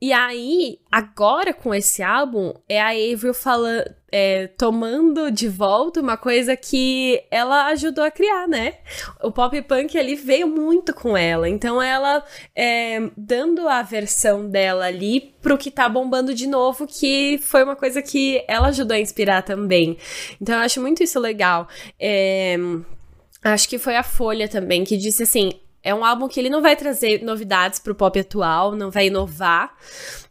[0.00, 6.16] E aí, agora com esse álbum, é a Avril falando, é, tomando de volta uma
[6.16, 8.74] coisa que ela ajudou a criar, né?
[9.22, 11.48] O pop punk ali veio muito com ela.
[11.48, 12.24] Então ela
[12.54, 17.74] é, dando a versão dela ali pro que tá bombando de novo, que foi uma
[17.74, 19.98] coisa que ela ajudou a inspirar também.
[20.40, 21.68] Então eu acho muito isso legal.
[21.98, 22.56] É,
[23.42, 25.50] acho que foi a Folha também que disse assim:
[25.82, 29.76] É um álbum que ele não vai trazer novidades pro pop atual, não vai inovar,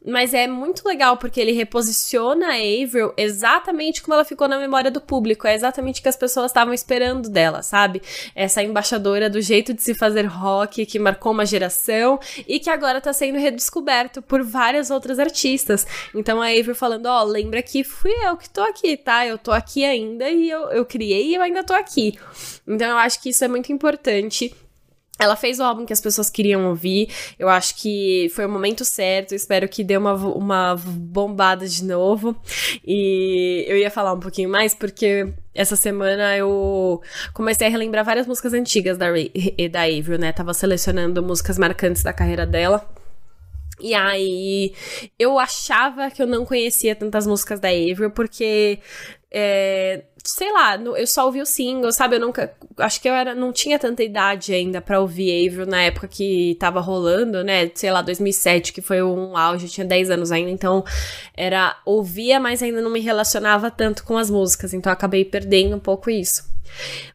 [0.06, 4.92] mas é muito legal porque ele reposiciona a Avril exatamente como ela ficou na memória
[4.92, 8.02] do público, é exatamente o que as pessoas estavam esperando dela, sabe?
[8.36, 13.00] Essa embaixadora do jeito de se fazer rock que marcou uma geração e que agora
[13.00, 15.88] tá sendo redescoberto por várias outras artistas.
[16.14, 19.26] Então a Avril falando, ó, oh, lembra que fui eu que tô aqui, tá?
[19.26, 22.20] Eu tô aqui ainda e eu, eu criei e eu ainda tô aqui.
[22.68, 24.54] Então eu acho que isso é muito importante
[25.20, 27.10] ela fez o álbum que as pessoas queriam ouvir.
[27.38, 29.34] Eu acho que foi o momento certo.
[29.34, 32.36] Espero que dê uma, uma bombada de novo.
[32.86, 37.02] E eu ia falar um pouquinho mais, porque essa semana eu
[37.34, 39.08] comecei a relembrar várias músicas antigas da,
[39.72, 40.32] da Avril, né?
[40.32, 42.88] Tava selecionando músicas marcantes da carreira dela.
[43.80, 44.74] E aí,
[45.20, 48.80] eu achava que eu não conhecia tantas músicas da Avril, porque
[49.32, 52.18] é, sei lá, eu só ouvi o single, sabe?
[52.18, 52.54] Eu nunca.
[52.78, 56.58] Acho que eu era, não tinha tanta idade ainda para ouvir Avril na época que
[56.60, 57.72] tava rolando, né?
[57.74, 60.84] Sei lá, 2007, que foi um auge, eu tinha 10 anos ainda, então
[61.34, 61.78] era.
[61.86, 66.10] Ouvia, mas ainda não me relacionava tanto com as músicas, então acabei perdendo um pouco
[66.10, 66.44] isso.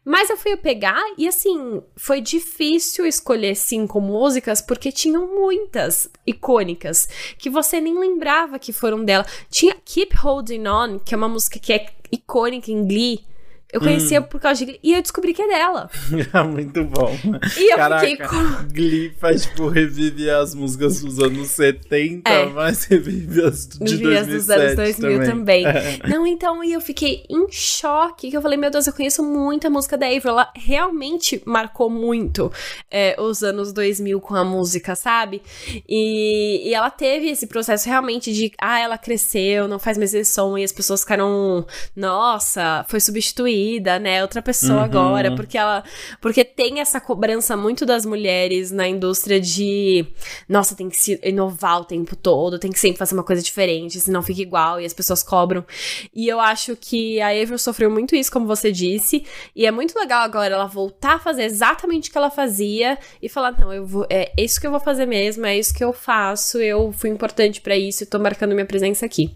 [0.03, 7.07] Mas eu fui pegar e assim, foi difícil escolher cinco músicas porque tinham muitas icônicas
[7.37, 9.25] que você nem lembrava que foram dela.
[9.49, 13.32] Tinha Keep Holding On, que é uma música que é icônica em Glee.
[13.73, 14.23] Eu conhecia hum.
[14.23, 14.79] por causa de Glee.
[14.83, 15.89] E eu descobri que é dela.
[16.31, 17.11] É muito bom.
[17.57, 18.67] E eu Caraca, fiquei com.
[18.71, 22.45] Glee faz, tipo, revive as músicas dos anos 70, é.
[22.45, 25.63] mas revive as de revive 2007 as dos anos 2000 também.
[25.63, 25.65] também.
[25.65, 26.07] É.
[26.07, 28.29] Não, então, e eu fiquei em choque.
[28.29, 30.29] Que eu falei, meu Deus, eu conheço muita música da Avril.
[30.29, 32.51] Ela realmente marcou muito
[32.91, 35.41] é, os anos 2000 com a música, sabe?
[35.89, 40.31] E, e ela teve esse processo realmente de, ah, ela cresceu, não faz mais esse
[40.31, 41.65] som, e as pessoas ficaram,
[41.95, 44.21] nossa, foi substituída vida, né?
[44.21, 44.83] Outra pessoa uhum.
[44.83, 45.83] agora, porque ela.
[46.19, 50.05] Porque tem essa cobrança muito das mulheres na indústria de.
[50.47, 53.99] Nossa, tem que se inovar o tempo todo, tem que sempre fazer uma coisa diferente,
[53.99, 55.65] senão fica igual e as pessoas cobram.
[56.13, 59.97] E eu acho que a Avril sofreu muito isso, como você disse, e é muito
[59.97, 63.85] legal agora ela voltar a fazer exatamente o que ela fazia e falar: não, eu
[63.85, 64.05] vou.
[64.09, 67.61] É isso que eu vou fazer mesmo, é isso que eu faço, eu fui importante
[67.61, 69.33] para isso e tô marcando minha presença aqui.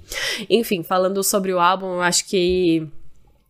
[0.49, 2.88] Enfim, falando sobre o álbum, eu acho que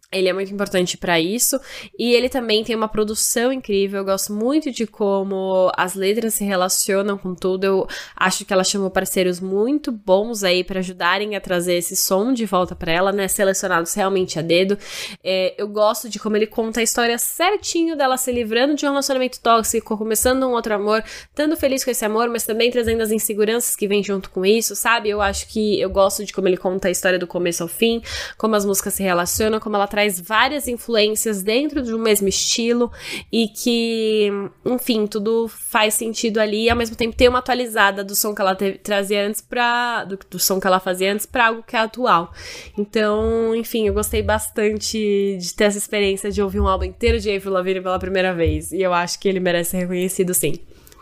[0.09, 1.59] ele é muito importante para isso
[1.99, 3.99] e ele também tem uma produção incrível.
[3.99, 7.65] Eu gosto muito de como as letras se relacionam com tudo.
[7.65, 12.31] Eu acho que ela chamou parceiros muito bons aí para ajudarem a trazer esse som
[12.31, 13.27] de volta para ela, né?
[13.27, 14.77] Selecionados realmente a dedo.
[15.21, 18.89] É, eu gosto de como ele conta a história certinho dela se livrando de um
[18.89, 23.11] relacionamento tóxico, começando um outro amor, estando feliz com esse amor, mas também trazendo as
[23.11, 25.09] inseguranças que vêm junto com isso, sabe?
[25.09, 28.01] Eu acho que eu gosto de como ele conta a história do começo ao fim,
[28.37, 32.91] como as músicas se relacionam, como ela traz várias influências dentro de um mesmo estilo
[33.31, 34.29] e que,
[34.63, 38.39] enfim, tudo faz sentido ali e ao mesmo tempo tem uma atualizada do som que
[38.39, 41.79] ela trazia antes para do, do, som que ela fazia antes para algo que é
[41.79, 42.31] atual.
[42.77, 47.35] Então, enfim, eu gostei bastante de ter essa experiência de ouvir um álbum inteiro de
[47.35, 50.59] Avril Lavigne pela primeira vez e eu acho que ele merece ser reconhecido sim.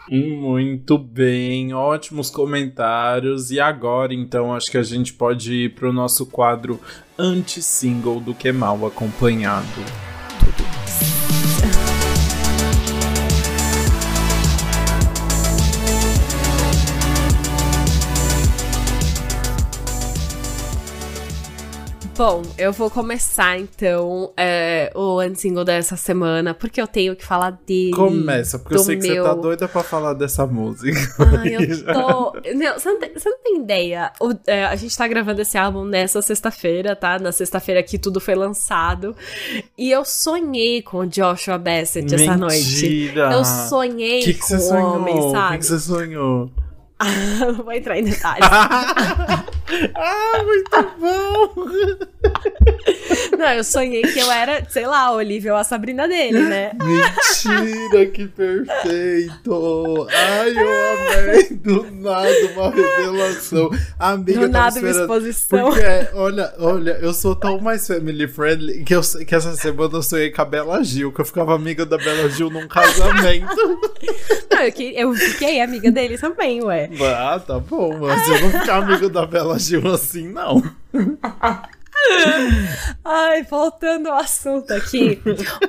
[0.10, 3.50] Muito bem, ótimos comentários.
[3.52, 6.80] E agora, então, acho que a gente pode ir para o nosso quadro
[7.18, 10.15] anti-single do que mal acompanhado.
[22.18, 27.60] Bom, eu vou começar então é, o single dessa semana, porque eu tenho que falar
[27.68, 27.92] dele.
[27.92, 29.22] Começa, porque eu sei que meu...
[29.22, 30.98] você tá doida pra falar dessa música.
[31.20, 32.34] Ai, eu tô.
[32.56, 34.14] não, você, não tem, você não tem ideia.
[34.22, 37.20] O, é, a gente tá gravando esse álbum nessa sexta-feira, tá?
[37.20, 39.14] Na sexta-feira que tudo foi lançado.
[39.78, 42.22] E eu sonhei com o Joshua Bassett Mentira.
[42.24, 43.14] essa noite.
[43.14, 45.48] Eu sonhei que que com o homem, sabe?
[45.48, 46.50] O que, que você sonhou?
[47.40, 48.48] não vou entrar em detalhes.
[49.96, 51.66] ah, muito bom!
[53.38, 56.72] Não, eu sonhei que eu era, sei lá, a Olivia ou a Sabrina dele, né?
[56.84, 60.08] Mentira, que perfeito!
[60.12, 60.70] Ai, eu
[61.22, 61.50] amei!
[61.50, 63.70] Do nada, uma revelação.
[64.00, 65.72] Amiga, Do nada, uma exposição.
[65.72, 70.04] Porque, olha, olha, eu sou tão mais family friendly que, eu, que essa semana eu
[70.04, 73.56] sonhei com a Bela Gil, que eu ficava amiga da Bela Gil num casamento.
[74.52, 76.90] Não, eu, eu fiquei amiga dele também, ué.
[77.02, 80.62] Ah, tá bom, mas eu vou ficar amigo da Bela Gil assim, não.
[83.04, 85.20] Ai, voltando ao assunto aqui,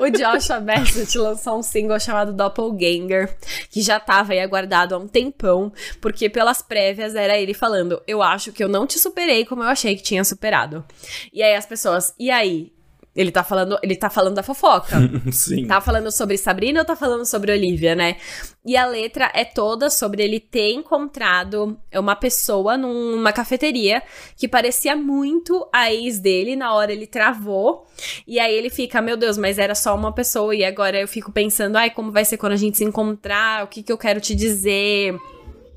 [0.00, 3.36] o Joshua Bassett lançou um single chamado Doppelganger,
[3.70, 8.22] que já tava aí aguardado há um tempão, porque pelas prévias era ele falando: Eu
[8.22, 10.84] acho que eu não te superei como eu achei que tinha superado.
[11.32, 12.72] E aí as pessoas, e aí?
[13.16, 14.96] Ele tá falando, ele tá falando da fofoca.
[15.32, 15.66] Sim.
[15.66, 18.16] Tá falando sobre Sabrina ou tá falando sobre Olivia, né?
[18.64, 24.02] E a letra é toda sobre ele ter encontrado uma pessoa numa cafeteria
[24.36, 26.54] que parecia muito a ex dele.
[26.56, 27.86] Na hora ele travou.
[28.26, 30.54] E aí ele fica, meu Deus, mas era só uma pessoa.
[30.54, 33.64] E agora eu fico pensando, ai, como vai ser quando a gente se encontrar?
[33.64, 35.18] O que, que eu quero te dizer?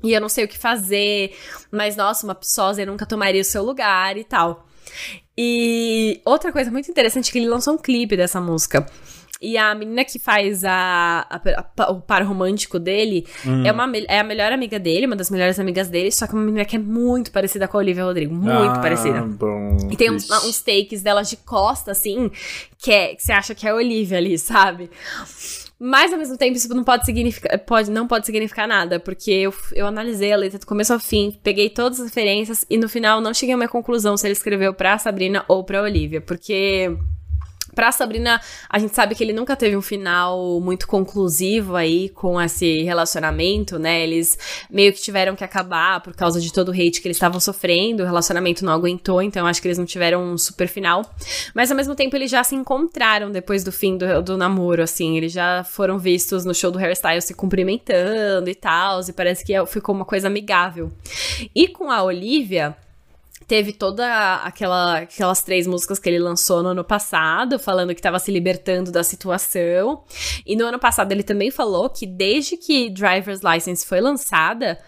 [0.02, 1.34] E eu não sei o que fazer.
[1.70, 4.66] Mas, nossa, uma sósia nunca tomaria o seu lugar e tal.
[5.36, 8.86] E outra coisa muito interessante é que ele lançou um clipe dessa música.
[9.42, 11.40] E a menina que faz a, a,
[11.78, 13.64] a, o par romântico dele hum.
[13.64, 16.42] é, uma, é a melhor amiga dele, uma das melhores amigas dele, só que uma
[16.42, 18.34] menina que é muito parecida com a Olivia Rodrigo.
[18.34, 19.22] Muito ah, parecida.
[19.22, 22.30] Bom, e tem uns, uns, takes delas de costa, assim,
[22.78, 24.90] que, é, que você acha que é a Olivia ali, sabe?
[25.82, 29.54] Mas ao mesmo tempo, isso não pode significar, pode, não pode significar nada, porque eu,
[29.72, 33.18] eu analisei a letra do começo ao fim, peguei todas as referências e no final
[33.22, 36.94] não cheguei a uma conclusão se ele escreveu pra Sabrina ou pra Olivia, porque
[37.74, 42.40] Pra Sabrina, a gente sabe que ele nunca teve um final muito conclusivo aí com
[42.40, 44.02] esse relacionamento, né?
[44.02, 44.38] Eles
[44.70, 48.02] meio que tiveram que acabar por causa de todo o hate que eles estavam sofrendo,
[48.02, 51.02] o relacionamento não aguentou, então acho que eles não tiveram um super final.
[51.54, 55.16] Mas ao mesmo tempo eles já se encontraram depois do fim do, do namoro, assim.
[55.16, 59.54] Eles já foram vistos no show do Hairstyle se cumprimentando e tal, e parece que
[59.66, 60.90] ficou uma coisa amigável.
[61.54, 62.76] E com a Olivia
[63.50, 68.20] teve toda aquela aquelas três músicas que ele lançou no ano passado, falando que estava
[68.20, 70.04] se libertando da situação.
[70.46, 74.78] E no ano passado ele também falou que desde que Driver's License foi lançada,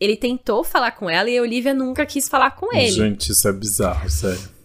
[0.00, 2.90] ele tentou falar com ela e a Olivia nunca quis falar com ele.
[2.90, 4.56] Gente, isso é bizarro, sério.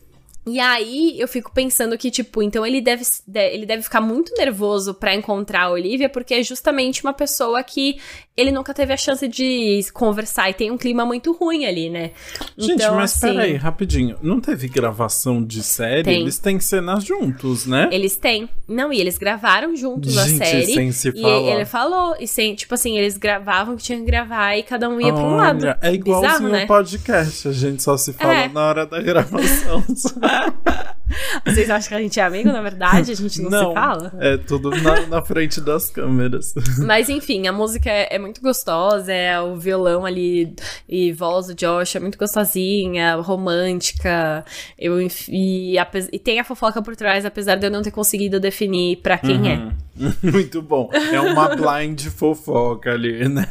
[0.47, 3.03] E aí eu fico pensando que, tipo, então ele deve,
[3.35, 7.99] ele deve ficar muito nervoso para encontrar a Olivia, porque é justamente uma pessoa que
[8.41, 12.11] ele nunca teve a chance de conversar e tem um clima muito ruim ali, né?
[12.57, 14.17] Gente, então, mas assim, peraí, rapidinho.
[14.21, 16.03] Não teve gravação de série?
[16.03, 16.21] Tem.
[16.21, 17.89] Eles têm cenas juntos, né?
[17.91, 18.49] Eles têm.
[18.67, 20.73] Não, e eles gravaram juntos Gente, a série.
[20.73, 21.51] Sem se e falar.
[21.51, 24.99] ele falou, e sem, tipo assim, eles gravavam que tinham que gravar e cada um
[24.99, 25.77] ia Olha, pra um lado.
[25.81, 26.65] É igualzinho Bizarro, né?
[26.65, 28.47] podcast, a gente só se fala é.
[28.49, 29.83] na hora da gravação.
[31.45, 33.11] Vocês acham que a gente é amigo, na verdade?
[33.11, 34.13] A gente não, não se fala?
[34.19, 36.53] É tudo na, na, frente das câmeras.
[36.85, 40.55] Mas enfim, a música é, é, muito gostosa, é o violão ali
[40.87, 44.43] e voz do Josh é muito gostosinha, romântica.
[44.77, 48.97] Eu, e, e, tem a fofoca por trás, apesar de eu não ter conseguido definir
[48.97, 49.55] para quem é.
[49.55, 49.69] uhum.
[49.69, 49.91] é.
[50.23, 50.89] Muito bom.
[50.93, 53.47] É uma blind fofoca ali, né?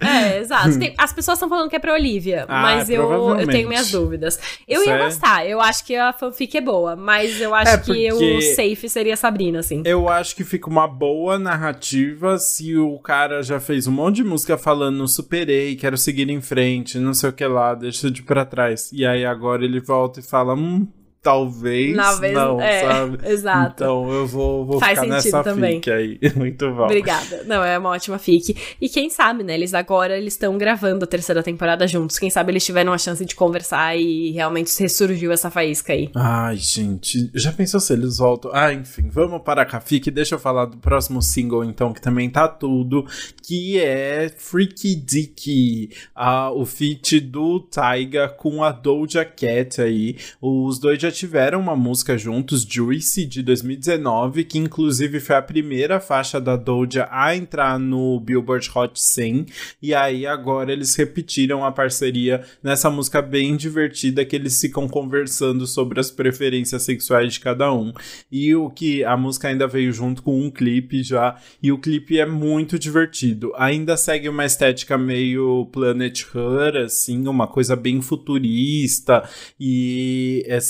[0.00, 0.76] É, exato.
[0.78, 3.90] Tem, as pessoas estão falando que é pra Olivia, ah, mas eu, eu tenho minhas
[3.90, 4.38] dúvidas.
[4.66, 8.12] Eu ia gostar, eu acho que a fanfic é boa, mas eu acho é que
[8.12, 9.82] o safe seria Sabrina, assim.
[9.84, 14.24] Eu acho que fica uma boa narrativa se o cara já fez um monte de
[14.24, 18.44] música falando superei, quero seguir em frente, não sei o que lá, deixa de pra
[18.44, 18.90] trás.
[18.92, 20.86] E aí agora ele volta e fala, hum,
[21.22, 23.18] talvez, talvez não, é, sabe?
[23.28, 23.72] Exato.
[23.74, 25.76] Então eu vou, vou Faz ficar nessa também.
[25.76, 26.18] fic aí.
[26.36, 26.84] Muito bom.
[26.84, 27.44] Obrigada.
[27.44, 28.56] Não, é uma ótima fic.
[28.80, 29.54] E quem sabe, né?
[29.54, 32.18] Eles agora eles estão gravando a terceira temporada juntos.
[32.18, 36.10] Quem sabe eles tiveram a chance de conversar e realmente ressurgiu essa faísca aí.
[36.14, 37.30] Ai, gente.
[37.34, 38.50] Já pensou se eles voltam?
[38.54, 39.08] Ah, enfim.
[39.10, 40.10] Vamos para a fic.
[40.10, 43.04] Deixa eu falar do próximo single, então, que também tá tudo.
[43.42, 45.90] Que é Freaky Dicky.
[46.14, 50.16] Ah, o feat do Taiga com a Doja Cat aí.
[50.40, 56.00] Os dois já tiveram uma música juntos, Juicy, de 2019, que inclusive foi a primeira
[56.00, 59.46] faixa da Doja a entrar no Billboard Hot 100.
[59.82, 65.66] E aí agora eles repetiram a parceria nessa música bem divertida que eles ficam conversando
[65.66, 67.92] sobre as preferências sexuais de cada um.
[68.30, 72.18] E o que a música ainda veio junto com um clipe já, e o clipe
[72.18, 73.52] é muito divertido.
[73.56, 79.28] Ainda segue uma estética meio Planet Her, assim, uma coisa bem futurista,
[79.58, 80.60] e é,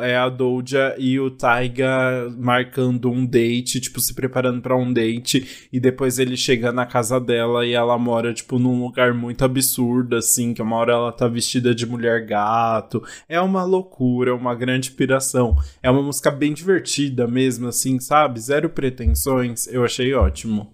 [0.00, 5.68] é a Doja e o Taiga marcando um date, tipo, se preparando para um date,
[5.72, 10.16] e depois ele chega na casa dela e ela mora, tipo, num lugar muito absurdo,
[10.16, 13.02] assim, que uma hora ela tá vestida de mulher gato.
[13.28, 15.56] É uma loucura, é uma grande inspiração.
[15.82, 18.40] É uma música bem divertida mesmo, assim, sabe?
[18.40, 19.66] Zero pretensões.
[19.66, 20.72] Eu achei ótimo.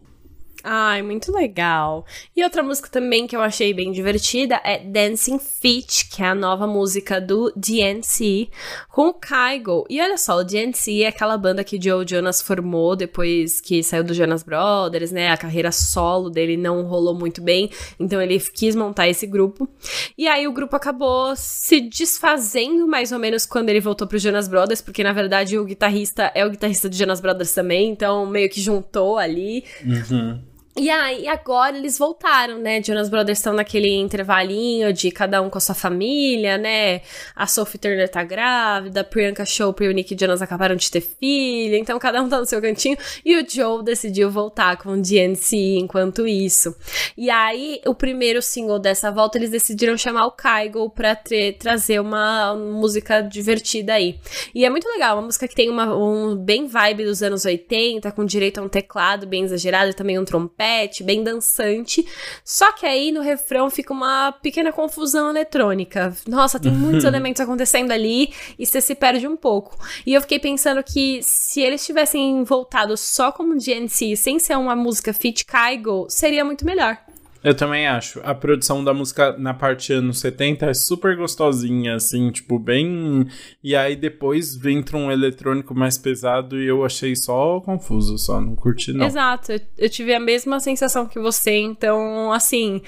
[0.62, 2.04] Ai, muito legal.
[2.36, 6.34] E outra música também que eu achei bem divertida é Dancing Feet, que é a
[6.34, 8.48] nova música do DNC
[8.88, 9.86] com o Kygo.
[9.88, 14.04] E olha só, o DNC é aquela banda que Joe Jonas formou depois que saiu
[14.04, 15.30] do Jonas Brothers, né?
[15.30, 19.68] A carreira solo dele não rolou muito bem, então ele quis montar esse grupo.
[20.16, 24.48] E aí o grupo acabou se desfazendo mais ou menos quando ele voltou pro Jonas
[24.48, 28.50] Brothers, porque na verdade o guitarrista é o guitarrista do Jonas Brothers também, então meio
[28.50, 29.64] que juntou ali.
[29.84, 30.49] Uhum.
[30.76, 32.80] E aí, agora eles voltaram, né?
[32.80, 37.02] Jonas Brothers estão naquele intervalinho de cada um com a sua família, né?
[37.34, 41.74] A Sophie Turner tá grávida, Priyanka Chopra e o Nick Jonas acabaram de ter filho,
[41.74, 42.96] então cada um tá no seu cantinho.
[43.24, 46.74] E o Joe decidiu voltar com o DNC enquanto isso.
[47.16, 51.18] E aí, o primeiro single dessa volta, eles decidiram chamar o Kygo pra
[51.58, 54.20] trazer uma música divertida aí.
[54.54, 58.12] E é muito legal, uma música que tem uma, um bem vibe dos anos 80,
[58.12, 62.06] com direito a um teclado bem exagerado e também um trompete trompete, bem dançante.
[62.44, 66.14] Só que aí no refrão fica uma pequena confusão eletrônica.
[66.28, 69.78] Nossa, tem muitos elementos acontecendo ali e você se perde um pouco.
[70.04, 74.76] E eu fiquei pensando que se eles tivessem voltado só como GNC, sem ser uma
[74.76, 76.98] música Fit Kygo, seria muito melhor.
[77.42, 78.20] Eu também acho.
[78.22, 83.26] A produção da música na parte anos 70 é super gostosinha, assim, tipo, bem.
[83.64, 88.54] E aí depois entra um eletrônico mais pesado e eu achei só confuso, só não
[88.54, 89.06] curti, não.
[89.06, 89.52] Exato.
[89.78, 92.82] Eu tive a mesma sensação que você, então, assim,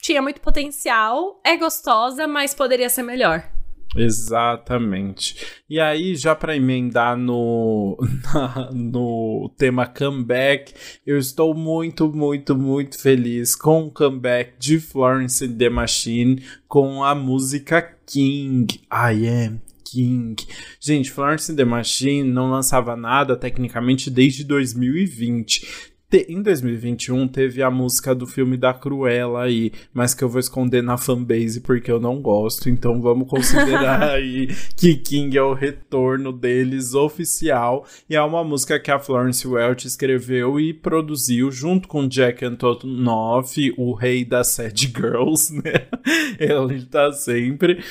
[0.00, 3.57] tinha muito potencial, é gostosa, mas poderia ser melhor.
[3.96, 5.36] Exatamente.
[5.68, 10.74] E aí, já para emendar no, na, no tema comeback,
[11.06, 17.02] eu estou muito, muito, muito feliz com o comeback de Florence and the Machine com
[17.02, 18.66] a música King.
[18.92, 20.36] I am King.
[20.78, 25.66] Gente, Florence and the Machine não lançava nada tecnicamente desde 2020.
[26.10, 30.40] Te, em 2021 teve a música do filme da Cruella aí, mas que eu vou
[30.40, 35.52] esconder na fanbase porque eu não gosto, então vamos considerar aí que King é o
[35.52, 41.86] retorno deles oficial e é uma música que a Florence Welch escreveu e produziu junto
[41.86, 45.88] com Jack Antonoff, o rei das Sad Girls, né?
[46.40, 47.84] Ele tá sempre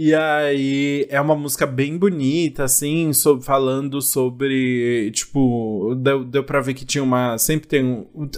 [0.00, 5.10] e aí é uma música bem bonita, assim, sobre, falando sobre.
[5.10, 7.36] Tipo, deu, deu pra ver que tinha uma.
[7.36, 8.30] Sempre tem um.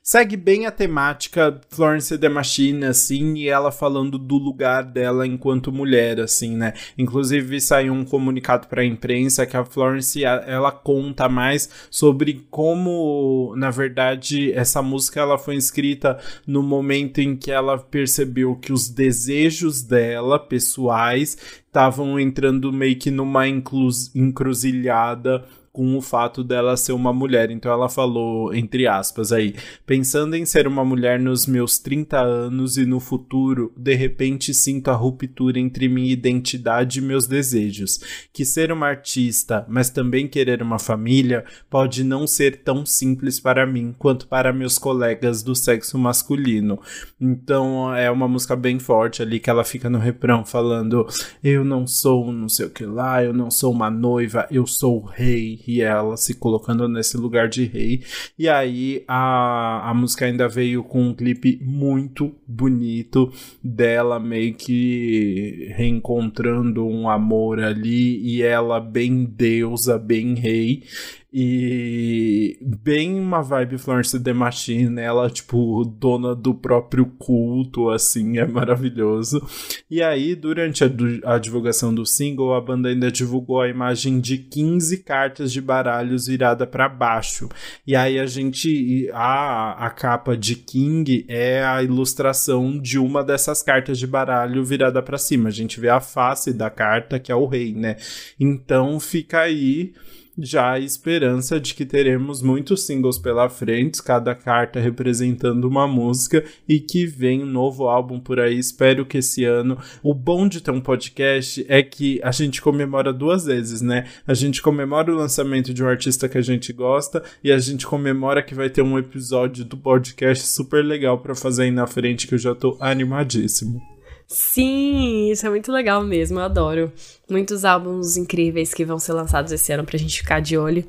[0.00, 5.72] Segue bem a temática Florence the Machine, assim, e ela falando do lugar dela enquanto
[5.72, 6.72] mulher, assim, né?
[6.96, 13.72] Inclusive saiu um comunicado pra imprensa que a Florence ela conta mais sobre como, na
[13.72, 16.16] verdade, essa música ela foi escrita
[16.46, 21.36] no momento em que ela percebeu que os desejos dela, pessoal, pessoais
[21.66, 25.44] estavam entrando meio que numa encruzilhada
[25.78, 27.52] com o fato dela ser uma mulher.
[27.52, 29.54] Então ela falou, entre aspas, aí,
[29.86, 34.88] pensando em ser uma mulher nos meus 30 anos e no futuro, de repente sinto
[34.90, 38.00] a ruptura entre minha identidade e meus desejos.
[38.32, 43.64] Que ser uma artista, mas também querer uma família, pode não ser tão simples para
[43.64, 46.80] mim quanto para meus colegas do sexo masculino.
[47.20, 51.06] Então é uma música bem forte ali que ela fica no refrão falando:
[51.40, 55.02] Eu não sou não sei o que lá, eu não sou uma noiva, eu sou
[55.02, 58.02] o rei e ela se colocando nesse lugar de rei.
[58.38, 63.30] E aí a, a música ainda veio com um clipe muito bonito
[63.62, 70.84] dela meio que reencontrando um amor ali e ela bem deusa, bem rei.
[71.30, 75.04] E bem uma vibe Florence The Machine, né?
[75.04, 79.46] ela, tipo, dona do próprio culto, assim, é maravilhoso.
[79.90, 80.88] E aí, durante a,
[81.24, 86.26] a, divulgação do single, a banda ainda divulgou a imagem de 15 cartas de baralhos
[86.26, 87.48] virada para baixo.
[87.86, 89.10] E aí a gente.
[89.12, 95.02] A, a capa de King é a ilustração de uma dessas cartas de baralho virada
[95.02, 95.48] para cima.
[95.48, 97.96] A gente vê a face da carta, que é o rei, né?
[98.40, 99.92] Então fica aí
[100.38, 106.44] já a esperança de que teremos muitos singles pela frente, cada carta representando uma música
[106.68, 108.58] e que vem um novo álbum por aí.
[108.58, 109.78] Espero que esse ano.
[110.02, 114.06] O bom de ter um podcast é que a gente comemora duas vezes, né?
[114.26, 117.86] A gente comemora o lançamento de um artista que a gente gosta e a gente
[117.86, 122.26] comemora que vai ter um episódio do podcast super legal para fazer aí na frente
[122.26, 123.97] que eu já tô animadíssimo.
[124.30, 126.92] Sim, isso é muito legal mesmo, eu adoro.
[127.30, 130.86] Muitos álbuns incríveis que vão ser lançados esse ano pra gente ficar de olho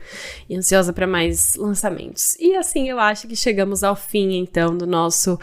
[0.50, 2.36] e ansiosa para mais lançamentos.
[2.38, 5.40] E assim eu acho que chegamos ao fim então do nosso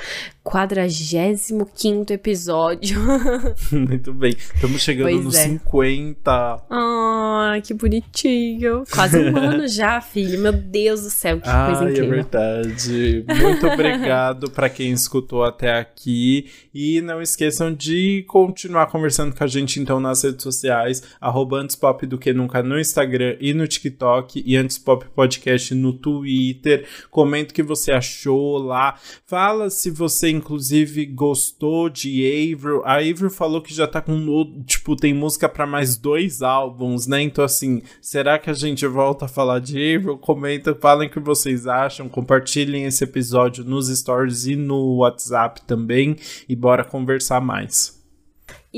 [0.46, 3.00] 45 episódio.
[3.72, 4.30] Muito bem.
[4.30, 5.42] Estamos chegando pois nos é.
[5.42, 6.66] 50.
[6.70, 8.84] Ai, que bonitinho.
[8.88, 10.40] Quase um ano já, filho.
[10.40, 12.12] Meu Deus do céu, que Ai, coisa é incrível.
[12.12, 13.24] É verdade.
[13.42, 16.48] Muito obrigado para quem escutou até aqui.
[16.72, 21.02] E não esqueçam de continuar conversando com a gente então nas redes sociais.
[21.20, 24.44] Arroba antes pop do que nunca no Instagram e no TikTok.
[24.46, 26.86] E antes pop podcast no Twitter.
[27.10, 28.94] Comenta o que você achou lá.
[29.26, 32.82] Fala se você inclusive, gostou de Avril.
[32.84, 37.22] A Avril falou que já tá com, tipo, tem música para mais dois álbuns, né?
[37.22, 40.18] Então, assim, será que a gente volta a falar de Avril?
[40.18, 46.16] Comenta, falem o que vocês acham, compartilhem esse episódio nos stories e no WhatsApp também
[46.48, 47.95] e bora conversar mais.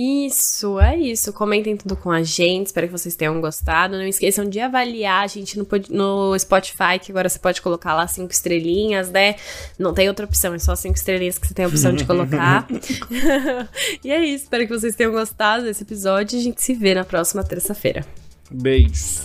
[0.01, 1.33] Isso, é isso.
[1.33, 2.67] Comentem tudo com a gente.
[2.67, 3.97] Espero que vocês tenham gostado.
[3.97, 8.07] Não esqueçam de avaliar a gente no, no Spotify, que agora você pode colocar lá
[8.07, 9.35] cinco estrelinhas, né?
[9.77, 12.65] Não tem outra opção, é só cinco estrelinhas que você tem a opção de colocar.
[14.05, 14.45] e é isso.
[14.45, 16.39] Espero que vocês tenham gostado desse episódio.
[16.39, 18.07] A gente se vê na próxima terça-feira.
[18.53, 19.23] Beijos.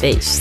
[0.00, 0.38] Beijos.